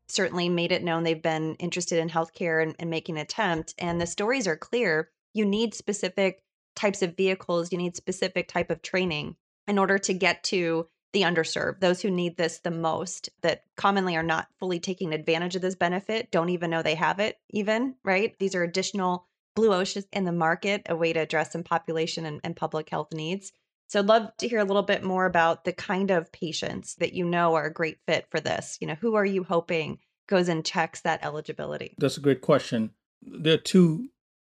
certainly 0.09 0.49
made 0.49 0.73
it 0.73 0.85
known 0.85 1.03
they've 1.03 1.21
been 1.21 1.57
interested 1.57 1.99
in 1.99 2.09
healthcare 2.09 2.63
and, 2.63 2.77
and 2.79 2.91
making 2.91 3.17
an 3.17 3.23
attempt. 3.23 3.75
And 3.79 4.01
the 4.01 4.07
stories 4.07 4.47
are 4.47 4.57
clear. 4.57 5.11
You 5.35 5.45
need 5.45 5.75
specific 5.75 6.43
types 6.75 7.03
of 7.03 7.17
vehicles, 7.17 7.73
you 7.73 7.79
need 7.79 7.97
specific 7.97 8.49
type 8.49 8.71
of 8.71 8.83
training 8.83 9.37
in 9.67 9.79
order 9.79 9.99
to 9.99 10.15
get 10.15 10.45
to 10.45 10.87
the 11.13 11.23
underserved, 11.23 11.81
those 11.81 12.03
who 12.03 12.11
need 12.11 12.37
this 12.37 12.59
the 12.59 12.71
most, 12.71 13.31
that 13.41 13.63
commonly 13.77 14.17
are 14.17 14.23
not 14.23 14.49
fully 14.59 14.79
taking 14.79 15.15
advantage 15.15 15.57
of 15.57 15.63
this 15.63 15.75
benefit, 15.75 16.31
don't 16.31 16.51
even 16.51 16.71
know 16.71 16.83
they 16.83 16.95
have 16.95 17.19
it, 17.19 17.39
even, 17.49 17.95
right? 18.05 18.39
These 18.39 18.55
are 18.55 18.63
additional 18.63 19.27
blue 19.57 19.73
oceans 19.73 20.07
in 20.13 20.25
the 20.25 20.33
market, 20.33 20.83
a 20.89 20.95
way 20.95 21.13
to 21.13 21.21
address 21.21 21.51
some 21.51 21.65
population 21.65 22.25
and, 22.25 22.41
and 22.45 22.55
public 22.55 22.89
health 22.89 23.13
needs. 23.13 23.53
So 23.89 23.99
I'd 23.99 24.07
love 24.07 24.31
to 24.39 24.49
hear 24.49 24.61
a 24.61 24.65
little 24.65 24.83
bit 24.83 25.03
more 25.03 25.27
about 25.27 25.65
the 25.65 25.73
kind 25.73 26.11
of 26.13 26.31
patients 26.31 26.95
that 26.97 27.13
you 27.13 27.25
know 27.25 27.55
are 27.55 27.67
a 27.67 27.73
great 27.73 27.99
fit 28.07 28.27
for 28.31 28.39
this. 28.39 28.79
You 28.81 28.87
know, 28.87 28.97
who 29.01 29.15
are 29.17 29.27
you 29.27 29.43
hoping 29.43 29.99
goes 30.29 30.49
and 30.49 30.65
checks 30.65 31.01
that 31.01 31.25
eligibility? 31.25 31.95
That's 31.99 32.17
a 32.17 32.21
great 32.21 32.41
question. 32.41 32.91
There 33.23 33.55
are 33.55 33.59
two 33.59 34.09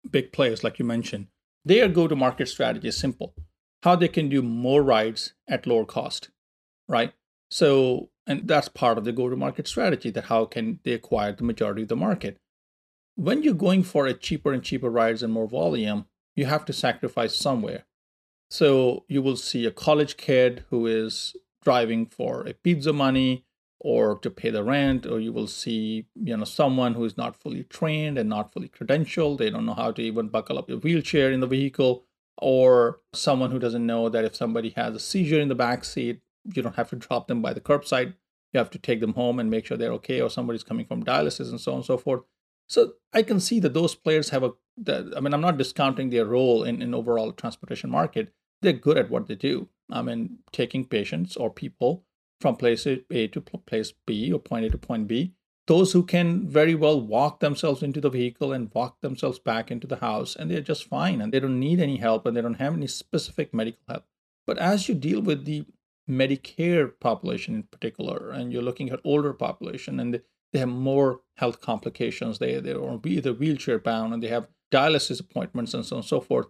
big 0.09 0.31
players, 0.31 0.63
like 0.63 0.77
you 0.77 0.85
mentioned. 0.85 1.27
Their 1.65 1.87
go 1.87 2.07
to 2.07 2.15
market 2.15 2.47
strategy 2.47 2.87
is 2.87 2.97
simple 2.97 3.33
how 3.83 3.95
they 3.95 4.07
can 4.07 4.29
do 4.29 4.41
more 4.41 4.83
rides 4.83 5.33
at 5.47 5.65
lower 5.65 5.85
cost, 5.85 6.29
right? 6.87 7.13
So, 7.49 8.09
and 8.27 8.47
that's 8.47 8.67
part 8.67 8.97
of 8.97 9.05
the 9.05 9.11
go 9.11 9.29
to 9.29 9.35
market 9.35 9.67
strategy 9.67 10.11
that 10.11 10.25
how 10.25 10.45
can 10.45 10.79
they 10.83 10.91
acquire 10.91 11.31
the 11.31 11.43
majority 11.43 11.83
of 11.83 11.87
the 11.87 11.95
market. 11.95 12.37
When 13.19 13.43
you're 13.43 13.53
going 13.53 13.83
for 13.83 14.07
a 14.07 14.13
cheaper 14.13 14.53
and 14.53 14.63
cheaper 14.63 14.89
rides 14.89 15.21
and 15.21 15.33
more 15.33 15.45
volume, 15.45 16.05
you 16.37 16.45
have 16.45 16.63
to 16.63 16.71
sacrifice 16.71 17.35
somewhere. 17.35 17.83
So 18.49 19.03
you 19.09 19.21
will 19.21 19.35
see 19.35 19.65
a 19.65 19.71
college 19.71 20.15
kid 20.15 20.63
who 20.69 20.87
is 20.87 21.35
driving 21.61 22.05
for 22.05 22.47
a 22.47 22.53
pizza 22.53 22.93
money 22.93 23.43
or 23.77 24.17
to 24.19 24.29
pay 24.29 24.51
the 24.51 24.63
rent, 24.63 25.05
or 25.05 25.19
you 25.19 25.33
will 25.33 25.47
see, 25.47 26.05
you 26.15 26.37
know, 26.37 26.45
someone 26.45 26.93
who 26.93 27.03
is 27.03 27.17
not 27.17 27.35
fully 27.35 27.63
trained 27.65 28.17
and 28.17 28.29
not 28.29 28.53
fully 28.53 28.69
credentialed. 28.69 29.37
They 29.39 29.49
don't 29.49 29.65
know 29.65 29.73
how 29.73 29.91
to 29.91 30.01
even 30.01 30.29
buckle 30.29 30.57
up 30.57 30.69
your 30.69 30.79
wheelchair 30.79 31.29
in 31.29 31.41
the 31.41 31.47
vehicle, 31.47 32.05
or 32.37 33.01
someone 33.11 33.51
who 33.51 33.59
doesn't 33.59 33.85
know 33.85 34.07
that 34.07 34.23
if 34.23 34.33
somebody 34.33 34.69
has 34.77 34.95
a 34.95 34.99
seizure 34.99 35.41
in 35.41 35.49
the 35.49 35.55
back 35.55 35.83
seat, 35.83 36.21
you 36.53 36.61
don't 36.61 36.77
have 36.77 36.89
to 36.91 36.95
drop 36.95 37.27
them 37.27 37.41
by 37.41 37.51
the 37.51 37.59
curbside. 37.59 38.13
You 38.53 38.59
have 38.59 38.69
to 38.69 38.79
take 38.79 39.01
them 39.01 39.15
home 39.15 39.39
and 39.39 39.51
make 39.51 39.65
sure 39.65 39.75
they're 39.75 39.91
okay, 39.93 40.21
or 40.21 40.29
somebody's 40.29 40.63
coming 40.63 40.85
from 40.85 41.03
dialysis 41.03 41.49
and 41.49 41.59
so 41.59 41.73
on 41.73 41.79
and 41.79 41.85
so 41.85 41.97
forth. 41.97 42.21
So 42.69 42.93
I 43.13 43.23
can 43.23 43.39
see 43.39 43.59
that 43.59 43.73
those 43.73 43.95
players 43.95 44.29
have 44.29 44.43
a. 44.43 44.51
I 44.87 45.19
mean, 45.19 45.33
I'm 45.33 45.41
not 45.41 45.57
discounting 45.57 46.09
their 46.09 46.25
role 46.25 46.63
in 46.63 46.81
in 46.81 46.93
overall 46.93 47.31
transportation 47.31 47.89
market. 47.89 48.31
They're 48.61 48.73
good 48.73 48.97
at 48.97 49.09
what 49.09 49.27
they 49.27 49.35
do. 49.35 49.69
I 49.89 50.01
mean, 50.01 50.39
taking 50.51 50.85
patients 50.85 51.35
or 51.35 51.49
people 51.49 52.05
from 52.39 52.55
place 52.55 52.85
A 52.85 53.27
to 53.27 53.41
place 53.41 53.93
B 54.05 54.31
or 54.31 54.39
point 54.39 54.65
A 54.65 54.69
to 54.69 54.77
point 54.77 55.07
B. 55.07 55.33
Those 55.67 55.93
who 55.93 56.03
can 56.03 56.47
very 56.47 56.73
well 56.73 56.99
walk 56.99 57.41
themselves 57.41 57.83
into 57.83 58.01
the 58.01 58.09
vehicle 58.09 58.53
and 58.53 58.71
walk 58.73 59.01
themselves 59.01 59.37
back 59.37 59.69
into 59.69 59.87
the 59.87 59.97
house, 59.97 60.35
and 60.35 60.49
they're 60.49 60.61
just 60.61 60.87
fine 60.87 61.21
and 61.21 61.31
they 61.31 61.39
don't 61.39 61.59
need 61.59 61.79
any 61.79 61.97
help 61.97 62.25
and 62.25 62.35
they 62.35 62.41
don't 62.41 62.55
have 62.55 62.73
any 62.73 62.87
specific 62.87 63.53
medical 63.53 63.83
help. 63.87 64.05
But 64.47 64.57
as 64.57 64.87
you 64.87 64.95
deal 64.95 65.21
with 65.21 65.45
the 65.45 65.65
Medicare 66.09 66.91
population 66.99 67.53
in 67.53 67.63
particular, 67.63 68.31
and 68.31 68.51
you're 68.51 68.63
looking 68.63 68.89
at 68.89 68.99
older 69.03 69.33
population 69.33 69.99
and 69.99 70.21
they 70.51 70.59
have 70.59 70.69
more 70.69 71.21
health 71.37 71.61
complications, 71.61 72.39
they, 72.39 72.59
they're 72.59 72.79
either 73.05 73.33
wheelchair 73.33 73.79
bound 73.79 74.13
and 74.13 74.23
they 74.23 74.27
have 74.27 74.47
dialysis 74.71 75.19
appointments 75.19 75.73
and 75.73 75.85
so 75.85 75.95
on 75.95 75.99
and 75.99 76.07
so 76.07 76.19
forth, 76.19 76.47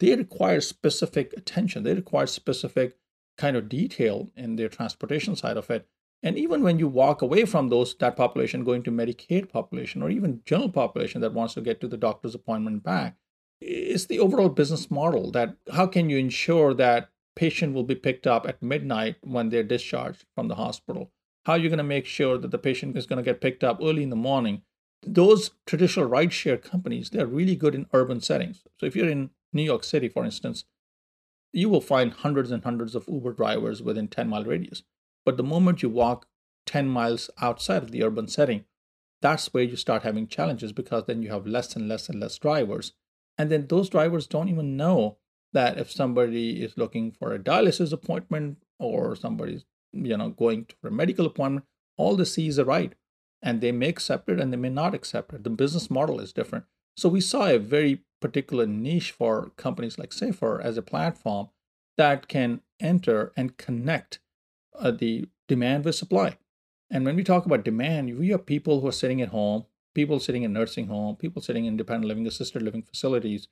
they 0.00 0.14
require 0.14 0.60
specific 0.60 1.32
attention. 1.36 1.82
They 1.82 1.94
require 1.94 2.26
specific 2.26 2.96
kind 3.38 3.56
of 3.56 3.68
detail 3.68 4.30
in 4.36 4.56
their 4.56 4.68
transportation 4.68 5.36
side 5.36 5.56
of 5.56 5.70
it. 5.70 5.86
And 6.22 6.38
even 6.38 6.62
when 6.62 6.78
you 6.78 6.88
walk 6.88 7.20
away 7.20 7.44
from 7.44 7.68
those 7.68 7.94
that 7.96 8.16
population 8.16 8.64
going 8.64 8.82
to 8.84 8.90
Medicaid 8.90 9.50
population 9.50 10.02
or 10.02 10.10
even 10.10 10.40
general 10.46 10.70
population 10.70 11.20
that 11.20 11.34
wants 11.34 11.54
to 11.54 11.60
get 11.60 11.80
to 11.80 11.88
the 11.88 11.98
doctor's 11.98 12.34
appointment 12.34 12.82
back, 12.82 13.16
it's 13.60 14.06
the 14.06 14.20
overall 14.20 14.48
business 14.48 14.90
model 14.90 15.30
that 15.32 15.56
how 15.72 15.86
can 15.86 16.08
you 16.08 16.16
ensure 16.16 16.74
that 16.74 17.10
patient 17.36 17.74
will 17.74 17.84
be 17.84 17.94
picked 17.94 18.26
up 18.26 18.48
at 18.48 18.62
midnight 18.62 19.16
when 19.22 19.50
they're 19.50 19.62
discharged 19.62 20.24
from 20.34 20.48
the 20.48 20.54
hospital? 20.54 21.10
How 21.44 21.54
are 21.54 21.58
you 21.58 21.68
going 21.68 21.78
to 21.78 21.84
make 21.84 22.06
sure 22.06 22.38
that 22.38 22.50
the 22.50 22.58
patient 22.58 22.96
is 22.96 23.06
going 23.06 23.18
to 23.18 23.22
get 23.22 23.40
picked 23.40 23.62
up 23.62 23.78
early 23.82 24.02
in 24.02 24.10
the 24.10 24.16
morning? 24.16 24.62
Those 25.06 25.50
traditional 25.66 26.08
rideshare 26.08 26.62
companies, 26.62 27.10
they're 27.10 27.26
really 27.26 27.54
good 27.54 27.74
in 27.74 27.86
urban 27.92 28.20
settings. 28.20 28.62
So 28.78 28.86
if 28.86 28.96
you're 28.96 29.10
in 29.10 29.30
New 29.52 29.62
York 29.62 29.84
City, 29.84 30.08
for 30.08 30.24
instance, 30.24 30.64
you 31.52 31.68
will 31.68 31.82
find 31.82 32.12
hundreds 32.12 32.50
and 32.50 32.64
hundreds 32.64 32.94
of 32.94 33.04
Uber 33.06 33.34
drivers 33.34 33.82
within 33.82 34.08
10 34.08 34.28
mile 34.28 34.44
radius. 34.44 34.82
But 35.26 35.36
the 35.36 35.42
moment 35.42 35.82
you 35.82 35.90
walk 35.90 36.26
10 36.66 36.88
miles 36.88 37.28
outside 37.40 37.82
of 37.82 37.90
the 37.90 38.02
urban 38.02 38.26
setting, 38.26 38.64
that's 39.20 39.52
where 39.52 39.62
you 39.62 39.76
start 39.76 40.02
having 40.02 40.26
challenges 40.26 40.72
because 40.72 41.04
then 41.04 41.22
you 41.22 41.30
have 41.30 41.46
less 41.46 41.76
and 41.76 41.88
less 41.88 42.08
and 42.08 42.20
less 42.20 42.38
drivers. 42.38 42.92
And 43.36 43.50
then 43.50 43.66
those 43.68 43.90
drivers 43.90 44.26
don't 44.26 44.48
even 44.48 44.76
know 44.76 45.18
that 45.52 45.78
if 45.78 45.92
somebody 45.92 46.62
is 46.62 46.78
looking 46.78 47.12
for 47.12 47.32
a 47.32 47.38
dialysis 47.38 47.92
appointment 47.92 48.58
or 48.78 49.14
somebody's 49.14 49.64
you 49.94 50.16
know 50.16 50.30
going 50.30 50.66
for 50.80 50.88
a 50.88 50.92
medical 50.92 51.26
appointment, 51.26 51.66
all 51.96 52.16
they 52.16 52.24
see 52.24 52.48
is 52.48 52.58
a 52.58 52.64
ride. 52.64 52.96
And 53.42 53.60
they 53.60 53.72
may 53.72 53.88
accept 53.88 54.30
it 54.30 54.40
and 54.40 54.52
they 54.52 54.56
may 54.56 54.70
not 54.70 54.94
accept 54.94 55.34
it. 55.34 55.44
The 55.44 55.50
business 55.50 55.90
model 55.90 56.18
is 56.18 56.32
different. 56.32 56.64
So 56.96 57.10
we 57.10 57.20
saw 57.20 57.46
a 57.46 57.58
very 57.58 58.04
particular 58.20 58.66
niche 58.66 59.10
for 59.10 59.50
companies 59.56 59.98
like 59.98 60.10
Safr 60.10 60.62
as 60.62 60.78
a 60.78 60.82
platform 60.82 61.50
that 61.98 62.26
can 62.26 62.62
enter 62.80 63.32
and 63.36 63.58
connect 63.58 64.20
uh, 64.78 64.90
the 64.90 65.26
demand 65.46 65.84
with 65.84 65.94
supply. 65.94 66.38
And 66.90 67.04
when 67.04 67.16
we 67.16 67.24
talk 67.24 67.44
about 67.44 67.64
demand, 67.64 68.18
we 68.18 68.28
have 68.28 68.46
people 68.46 68.80
who 68.80 68.88
are 68.88 68.92
sitting 68.92 69.20
at 69.20 69.28
home, 69.28 69.66
people 69.94 70.20
sitting 70.20 70.42
in 70.42 70.52
nursing 70.52 70.86
home, 70.86 71.16
people 71.16 71.42
sitting 71.42 71.64
in 71.64 71.74
independent 71.74 72.08
living, 72.08 72.26
assisted 72.26 72.62
living 72.62 72.82
facilities, 72.82 73.48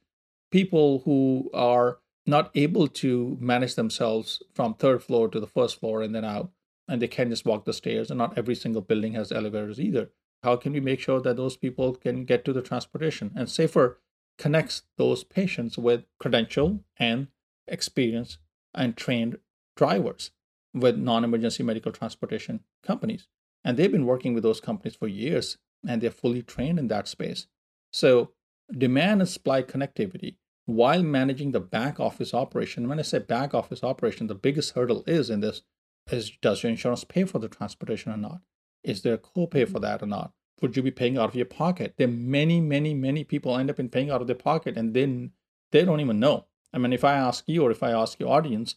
people 0.51 1.01
who 1.05 1.51
are 1.53 1.99
not 2.27 2.51
able 2.55 2.87
to 2.87 3.37
manage 3.41 3.75
themselves 3.75 4.43
from 4.55 4.75
third 4.75 5.03
floor 5.03 5.29
to 5.29 5.41
the 5.41 5.47
first 5.47 5.81
floor 5.81 6.03
and 6.03 6.15
then 6.15 6.25
out, 6.25 6.51
and 6.89 7.03
they 7.03 7.09
can't 7.09 7.31
just 7.31 7.45
walk 7.45 7.65
the 7.65 7.73
stairs. 7.73 8.11
And 8.11 8.19
not 8.19 8.37
every 8.39 8.55
single 8.55 8.83
building 8.83 9.15
has 9.15 9.33
elevators 9.33 9.81
either. 9.81 10.11
How 10.43 10.57
can 10.57 10.73
we 10.73 10.81
make 10.81 11.01
sure 11.01 11.21
that 11.21 11.37
those 11.37 11.57
people 11.57 11.95
can 11.95 12.25
get 12.25 12.45
to 12.45 12.53
the 12.53 12.63
transportation? 12.63 13.33
And 13.37 13.49
Safr 13.49 13.97
connects 14.39 14.83
those 14.97 15.25
patients 15.25 15.79
with 15.79 16.05
credential 16.19 16.81
and 16.97 17.29
experience 17.69 18.39
and 18.75 18.97
trained 18.97 19.39
drivers 19.77 20.31
with 20.75 20.97
non-emergency 20.97 21.63
medical 21.63 21.93
transportation 21.93 22.61
companies 22.83 23.29
and 23.65 23.77
they've 23.77 23.93
been 23.93 24.07
working 24.07 24.35
with 24.35 24.43
those 24.43 24.61
companies 24.61 24.97
for 24.97 25.09
years 25.09 25.59
and 25.87 26.01
they're 26.01 26.11
fully 26.11 26.43
trained 26.43 26.79
in 26.79 26.89
that 26.89 27.09
space 27.09 27.47
so 27.93 28.31
demand 28.77 29.21
and 29.21 29.29
supply 29.29 29.63
connectivity 29.63 30.37
while 30.73 31.03
managing 31.03 31.53
the 31.53 31.61
back 31.61 32.01
office 32.01 32.35
operation 32.35 32.89
when 32.89 32.99
i 32.99 33.03
say 33.03 33.19
back 33.19 33.55
office 33.55 33.83
operation 33.83 34.27
the 34.27 34.35
biggest 34.35 34.75
hurdle 34.75 35.05
is 35.07 35.31
in 35.31 35.41
this 35.41 35.63
is 36.11 36.31
does 36.43 36.63
your 36.63 36.71
insurance 36.71 37.05
pay 37.05 37.25
for 37.25 37.39
the 37.39 37.49
transportation 37.49 38.13
or 38.13 38.17
not 38.17 38.41
is 38.83 39.03
there 39.03 39.15
a 39.15 39.19
copay 39.19 39.67
for 39.67 39.75
mm-hmm. 39.75 39.83
that 39.83 40.03
or 40.03 40.07
not 40.07 40.33
would 40.63 40.77
you 40.77 40.83
be 40.83 40.93
paying 40.93 41.19
out 41.19 41.29
of 41.29 41.35
your 41.35 41.45
pocket? 41.45 41.95
There 41.99 42.07
are 42.07 42.11
many, 42.11 42.61
many, 42.61 42.95
many 42.95 43.25
people 43.25 43.59
end 43.59 43.69
up 43.69 43.81
in 43.81 43.89
paying 43.89 44.11
out 44.11 44.21
of 44.21 44.29
their 44.29 44.37
pocket 44.37 44.79
and 44.79 44.95
then 44.95 45.33
they 45.73 45.85
don't 45.85 46.01
even 46.01 46.21
know. 46.21 46.47
I 46.73 46.79
mean, 46.79 46.93
if 46.93 47.05
I 47.05 47.15
ask 47.15 47.45
you 47.47 47.65
or 47.65 47.71
if 47.71 47.83
I 47.83 47.91
ask 47.91 48.19
your 48.19 48.31
audience, 48.31 48.77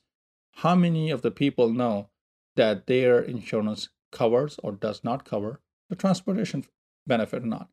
how 0.56 0.76
many 0.76 1.12
of 1.12 1.22
the 1.22 1.32
people 1.32 1.70
know 1.70 2.10
that 2.56 2.88
their 2.88 3.20
insurance 3.22 3.90
covers 4.12 4.60
or 4.64 4.72
does 4.72 5.04
not 5.04 5.24
cover 5.24 5.62
the 5.90 5.96
transportation 5.96 6.66
benefit 7.06 7.44
or 7.44 7.48
not? 7.48 7.70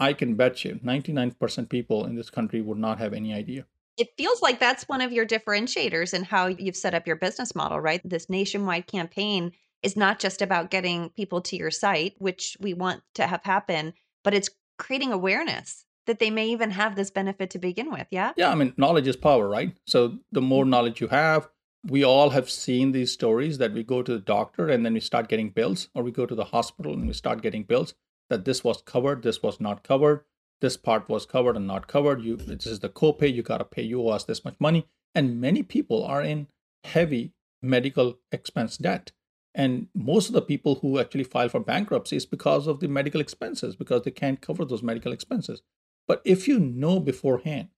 I 0.00 0.14
can 0.14 0.34
bet 0.34 0.64
you 0.64 0.80
99% 0.82 1.68
people 1.68 2.06
in 2.06 2.16
this 2.16 2.30
country 2.30 2.62
would 2.62 2.78
not 2.78 2.98
have 2.98 3.12
any 3.12 3.34
idea. 3.34 3.66
It 3.98 4.08
feels 4.16 4.40
like 4.40 4.58
that's 4.58 4.88
one 4.88 5.02
of 5.02 5.12
your 5.12 5.26
differentiators 5.26 6.14
in 6.14 6.24
how 6.24 6.46
you've 6.46 6.76
set 6.76 6.94
up 6.94 7.06
your 7.06 7.16
business 7.16 7.54
model, 7.54 7.78
right? 7.80 8.00
This 8.02 8.30
nationwide 8.30 8.86
campaign 8.86 9.52
is 9.82 9.96
not 9.96 10.18
just 10.18 10.40
about 10.40 10.70
getting 10.70 11.10
people 11.10 11.42
to 11.42 11.56
your 11.56 11.70
site, 11.70 12.14
which 12.18 12.56
we 12.60 12.72
want 12.72 13.02
to 13.14 13.26
have 13.26 13.42
happen, 13.44 13.92
but 14.24 14.32
it's 14.32 14.48
creating 14.78 15.12
awareness 15.12 15.84
that 16.06 16.18
they 16.18 16.30
may 16.30 16.48
even 16.48 16.70
have 16.70 16.96
this 16.96 17.10
benefit 17.10 17.50
to 17.50 17.58
begin 17.58 17.90
with. 17.90 18.06
Yeah. 18.10 18.32
Yeah. 18.36 18.50
I 18.50 18.54
mean, 18.54 18.72
knowledge 18.78 19.06
is 19.06 19.16
power, 19.16 19.46
right? 19.46 19.76
So 19.86 20.18
the 20.32 20.40
more 20.40 20.64
mm-hmm. 20.64 20.70
knowledge 20.70 21.00
you 21.02 21.08
have, 21.08 21.48
we 21.86 22.04
all 22.04 22.30
have 22.30 22.50
seen 22.50 22.92
these 22.92 23.12
stories 23.12 23.58
that 23.58 23.72
we 23.72 23.82
go 23.82 24.02
to 24.02 24.12
the 24.12 24.18
doctor 24.18 24.68
and 24.68 24.84
then 24.84 24.94
we 24.94 25.00
start 25.00 25.28
getting 25.28 25.50
bills, 25.50 25.88
or 25.94 26.02
we 26.02 26.10
go 26.10 26.24
to 26.24 26.34
the 26.34 26.44
hospital 26.44 26.94
and 26.94 27.06
we 27.06 27.12
start 27.12 27.42
getting 27.42 27.64
bills 27.64 27.94
that 28.30 28.46
this 28.46 28.64
was 28.64 28.80
covered, 28.80 29.22
this 29.22 29.42
was 29.42 29.60
not 29.60 29.82
covered, 29.82 30.24
this 30.60 30.76
part 30.76 31.08
was 31.08 31.26
covered 31.26 31.56
and 31.56 31.66
not 31.66 31.88
covered. 31.88 32.22
You 32.22 32.36
this 32.36 32.66
is 32.66 32.80
the 32.80 32.88
copay, 32.88 33.32
you 33.32 33.42
gotta 33.42 33.64
pay, 33.64 33.82
you 33.82 34.00
owe 34.00 34.08
us 34.08 34.24
this 34.24 34.44
much 34.44 34.56
money. 34.58 34.86
And 35.14 35.40
many 35.40 35.62
people 35.62 36.04
are 36.04 36.22
in 36.22 36.46
heavy 36.84 37.32
medical 37.62 38.18
expense 38.32 38.78
debt. 38.78 39.12
And 39.54 39.88
most 39.94 40.28
of 40.28 40.32
the 40.32 40.42
people 40.42 40.76
who 40.76 40.98
actually 40.98 41.24
file 41.24 41.48
for 41.48 41.60
bankruptcy 41.60 42.16
is 42.16 42.24
because 42.24 42.66
of 42.68 42.78
the 42.78 42.88
medical 42.88 43.20
expenses, 43.20 43.74
because 43.74 44.02
they 44.02 44.12
can't 44.12 44.40
cover 44.40 44.64
those 44.64 44.82
medical 44.82 45.12
expenses. 45.12 45.62
But 46.06 46.22
if 46.24 46.46
you 46.46 46.60
know 46.60 47.00
beforehand 47.00 47.68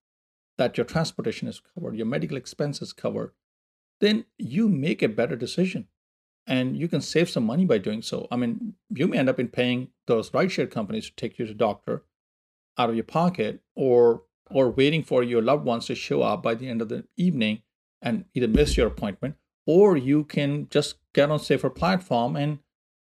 that 0.59 0.77
your 0.77 0.85
transportation 0.85 1.49
is 1.49 1.61
covered, 1.75 1.97
your 1.97 2.07
medical 2.07 2.37
expenses 2.37 2.93
covered, 2.93 3.33
then 4.01 4.27
you 4.37 4.69
make 4.69 5.03
a 5.03 5.09
better 5.09 5.37
decision 5.37 5.89
and 6.47 6.77
you 6.77 6.89
can 6.89 7.01
save 7.01 7.31
some 7.31 7.45
money 7.45 7.65
by 7.65 7.79
doing 7.79 8.03
so. 8.03 8.27
I 8.31 8.37
mean, 8.37 8.75
you 8.91 9.09
may 9.09 9.19
end 9.19 9.29
up 9.31 9.41
in 9.41 9.49
paying 9.49 9.89
those 10.07 10.31
rideshare 10.31 10.71
companies 10.71 11.07
to 11.07 11.17
take 11.17 11.39
you 11.39 11.47
to 11.47 11.53
the 11.53 11.59
doctor 11.59 12.03
out 12.79 12.91
of 12.91 12.97
your 12.97 13.05
pocket 13.05 13.61
or 13.75 14.23
or 14.51 14.71
waiting 14.71 15.03
for 15.03 15.23
your 15.23 15.41
loved 15.41 15.65
ones 15.65 15.87
to 15.87 15.95
show 15.95 16.23
up 16.23 16.43
by 16.43 16.55
the 16.55 16.69
end 16.69 16.83
of 16.83 16.89
the 16.89 17.05
evening 17.17 17.63
and 18.03 18.25
either 18.35 18.49
miss 18.49 18.77
your 18.77 18.87
appointment 18.87 19.37
or 19.67 19.97
you 19.97 20.25
can 20.25 20.69
just 20.69 20.97
get 21.15 21.31
on 21.31 21.39
Safr 21.39 21.75
platform 21.75 22.37
and 22.37 22.59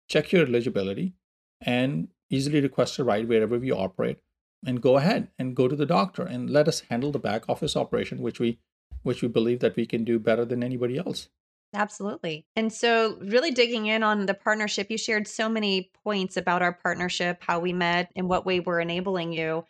check 0.09 0.33
your 0.33 0.47
eligibility 0.47 1.15
and 1.61 2.09
easily 2.31 2.61
request 2.61 2.99
a 2.99 3.05
ride 3.05 3.29
wherever 3.29 3.59
we 3.59 3.71
operate 3.71 4.19
and 4.65 4.81
go 4.81 4.97
ahead 4.97 5.29
and 5.39 5.57
go 5.57 5.69
to 5.69 5.77
the 5.77 5.87
doctor 5.87 6.23
and 6.23 6.51
let 6.51 6.69
us 6.69 6.81
handle 6.91 7.13
the 7.13 7.19
back 7.19 7.49
office 7.49 7.77
operation, 7.77 8.21
which 8.21 8.41
we 8.41 8.59
which 9.03 9.23
we 9.23 9.29
believe 9.29 9.61
that 9.61 9.77
we 9.77 9.87
can 9.87 10.03
do 10.03 10.19
better 10.19 10.45
than 10.45 10.65
anybody 10.65 10.99
else. 10.99 11.29
Absolutely. 11.75 12.47
And 12.57 12.73
so, 12.73 13.19
really 13.21 13.51
digging 13.51 13.87
in 13.87 14.03
on 14.03 14.27
the 14.27 14.35
partnership, 14.35 14.91
you 14.91 14.97
shared 14.97 15.29
so 15.29 15.49
many 15.49 15.91
points 16.05 16.37
about 16.37 16.63
our 16.63 16.73
partnership, 16.73 17.39
how 17.41 17.59
we 17.59 17.73
met, 17.73 18.11
and 18.17 18.29
what 18.29 18.47
way 18.47 18.61
we're 18.61 18.81
enabling 18.81 19.33
you. 19.33 19.65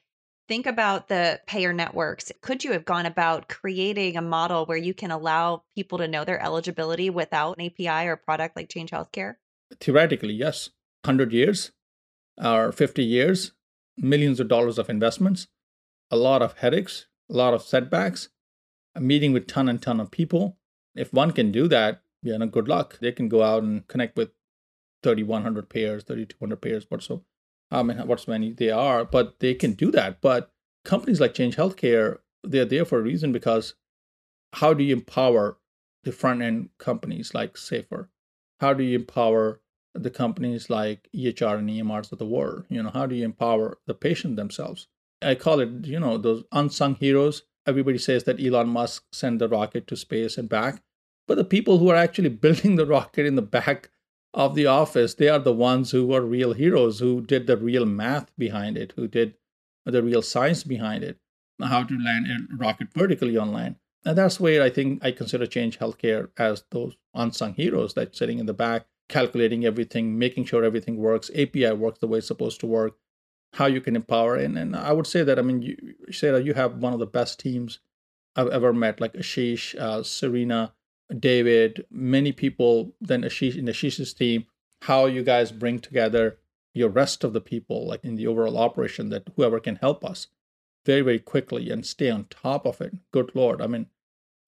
Think 0.49 0.67
about 0.67 1.09
the 1.09 1.41
payer 1.47 1.73
networks. 1.73 2.31
Could 2.41 2.63
you 2.63 2.73
have 2.73 2.85
gone 2.85 3.07
about 3.07 3.49
creating 3.49 4.17
a 4.17 4.23
model 4.23 4.65
where 4.67 4.79
you 4.79 4.95
can 4.95 5.11
allow 5.11 5.65
people 5.75 5.99
to 5.99 6.07
know 6.07 6.25
their 6.25 6.41
eligibility 6.41 7.11
without 7.11 7.59
an 7.59 7.67
API 7.67 8.07
or 8.07 8.17
product 8.17 8.55
like 8.55 8.69
Change 8.69 8.91
Healthcare? 8.91 9.35
Theoretically, 9.81 10.35
yes. 10.35 10.71
100 11.03 11.33
years 11.33 11.73
or 12.43 12.71
50 12.71 13.05
years, 13.05 13.53
millions 13.97 14.39
of 14.39 14.49
dollars 14.49 14.79
of 14.79 14.89
investments, 14.89 15.49
a 16.11 16.17
lot 16.17 16.43
of 16.43 16.59
headaches, 16.59 17.07
a 17.31 17.35
lot 17.35 17.55
of 17.55 17.63
setbacks, 17.63 18.29
a 18.95 19.01
meeting 19.01 19.33
with 19.33 19.47
ton 19.47 19.69
and 19.69 19.83
ton 19.83 20.01
of 20.01 20.11
people. 20.11 20.59
If 20.97 21.13
one 21.13 21.33
can 21.33 21.53
do 21.53 21.69
that, 21.69 22.03
you 22.23 22.37
know, 22.37 22.47
good 22.47 22.69
luck. 22.69 22.99
They 23.01 23.13
can 23.13 23.29
go 23.29 23.43
out 23.43 23.63
and 23.63 23.87
connect 23.89 24.17
with 24.17 24.31
3,100 25.03 25.69
payers, 25.69 26.05
3,200 26.05 26.57
payers, 26.61 26.87
what 26.89 27.03
so, 27.03 27.25
I 27.71 27.83
mean, 27.83 27.99
what's 28.07 28.29
many 28.29 28.53
they 28.53 28.71
are, 28.71 29.05
but 29.05 29.39
they 29.41 29.55
can 29.55 29.75
do 29.75 29.91
that. 29.93 30.21
But 30.21 30.53
companies 30.85 31.21
like 31.21 31.35
Change 31.35 31.57
Healthcare, 31.57 32.19
they're 32.43 32.65
there 32.65 32.85
for 32.85 32.99
a 32.99 33.03
reason 33.03 33.33
because 33.33 33.75
how 34.55 34.73
do 34.73 34.83
you 34.83 34.95
empower 34.95 35.59
the 36.05 36.13
front 36.13 36.43
end 36.43 36.71
companies 36.79 37.35
like 37.35 37.55
Safr? 37.55 38.09
How 38.61 38.73
do 38.73 38.83
you 38.83 38.97
empower 38.97 39.61
the 39.95 40.11
companies 40.11 40.71
like 40.71 41.09
EHR 41.15 41.59
and 41.59 41.69
EMRs 41.69 42.13
of 42.13 42.19
the 42.19 42.27
world? 42.27 42.65
You 42.69 42.83
know, 42.83 42.91
how 42.91 43.07
do 43.07 43.15
you 43.15 43.25
empower 43.25 43.79
the 43.87 43.95
patient 43.95 44.37
themselves? 44.37 44.89
I 45.23 45.35
call 45.35 45.61
it, 45.61 45.87
you 45.87 46.01
know, 46.01 46.19
those 46.19 46.45
unsung 46.53 46.95
heroes. 46.95 47.43
Everybody 47.67 47.99
says 47.99 48.25
that 48.25 48.41
Elon 48.41 48.69
Musk 48.69 49.05
sent 49.13 49.39
the 49.39 49.49
rocket 49.49 49.87
to 49.89 49.97
space 49.97 50.39
and 50.39 50.49
back, 50.49 50.83
but 51.27 51.37
the 51.37 51.45
people 51.45 51.79
who 51.79 51.89
are 51.89 51.97
actually 51.97 52.29
building 52.45 52.77
the 52.77 52.87
rocket 52.87 53.27
in 53.27 53.35
the 53.35 53.43
back 53.43 53.91
of 54.33 54.55
the 54.55 54.67
office, 54.67 55.15
they 55.15 55.29
are 55.29 55.39
the 55.39 55.53
ones 55.53 55.91
who 55.91 56.13
are 56.13 56.21
real 56.21 56.53
heroes, 56.53 57.01
who 57.01 57.21
did 57.21 57.47
the 57.47 57.57
real 57.57 57.87
math 57.87 58.31
behind 58.37 58.77
it, 58.77 58.93
who 58.97 59.09
did 59.09 59.35
the 59.85 60.03
real 60.03 60.23
science 60.23 60.63
behind 60.63 61.03
it, 61.03 61.19
how 61.61 61.83
to 61.83 61.99
land 61.99 62.27
a 62.27 62.57
rocket 62.57 62.89
vertically 62.95 63.37
on 63.37 63.53
land. 63.53 63.77
And 64.05 64.17
that's 64.17 64.39
where 64.39 64.63
I 64.63 64.71
think 64.71 65.05
I 65.05 65.11
consider 65.11 65.47
Change 65.47 65.79
Healthcare 65.79 66.29
as 66.37 66.65
those 66.71 66.97
unsung 67.15 67.55
heroes 67.55 67.95
that 67.95 68.15
sitting 68.15 68.39
in 68.39 68.47
the 68.47 68.55
back, 68.55 68.87
calculating 69.09 69.65
everything, 69.65 70.19
making 70.19 70.45
sure 70.45 70.65
everything 70.65 70.97
works, 70.97 71.31
API 71.35 71.73
works 71.73 71.99
the 71.99 72.07
way 72.07 72.19
it's 72.19 72.27
supposed 72.27 72.61
to 72.61 72.67
work, 72.67 72.97
how 73.55 73.67
you 73.67 73.81
can 73.81 73.97
empower. 73.97 74.37
And, 74.37 74.59
and 74.59 74.77
I 74.77 74.93
would 74.93 75.07
say 75.07 75.23
that, 75.23 75.39
I 75.39 75.43
mean, 75.43 75.63
you 75.63 75.77
say 76.11 76.31
that 76.31 76.45
you 76.45 76.55
have 76.55 76.77
one 76.77 76.93
of 76.93 76.99
the 76.99 77.07
best 77.07 77.41
teams 77.41 77.81
I've 78.35 78.49
ever 78.49 78.73
met, 78.73 79.01
like 79.01 79.15
Ashish, 79.15 79.75
uh, 79.77 80.03
Serena, 80.03 80.75
David, 81.19 81.87
many 81.91 82.33
people, 82.33 82.95
then 83.01 83.23
Ashish 83.23 83.57
in 83.57 83.67
Ashish's 83.67 84.13
team, 84.13 84.47
how 84.83 85.07
you 85.07 85.23
guys 85.23 85.53
bring 85.53 85.79
together 85.79 86.39
your 86.75 86.91
rest 86.91 87.25
of 87.25 87.33
the 87.33 87.41
people, 87.41 87.87
like 87.87 88.05
in 88.05 88.17
the 88.17 88.27
overall 88.27 88.59
operation, 88.59 89.09
that 89.09 89.29
whoever 89.37 89.59
can 89.59 89.77
help 89.77 90.05
us 90.05 90.27
very, 90.85 91.01
very 91.01 91.19
quickly 91.19 91.71
and 91.71 91.87
stay 91.87 92.11
on 92.11 92.27
top 92.29 92.67
of 92.67 92.81
it. 92.81 92.93
Good 93.11 93.31
Lord. 93.35 93.63
I 93.63 93.67
mean, 93.67 93.87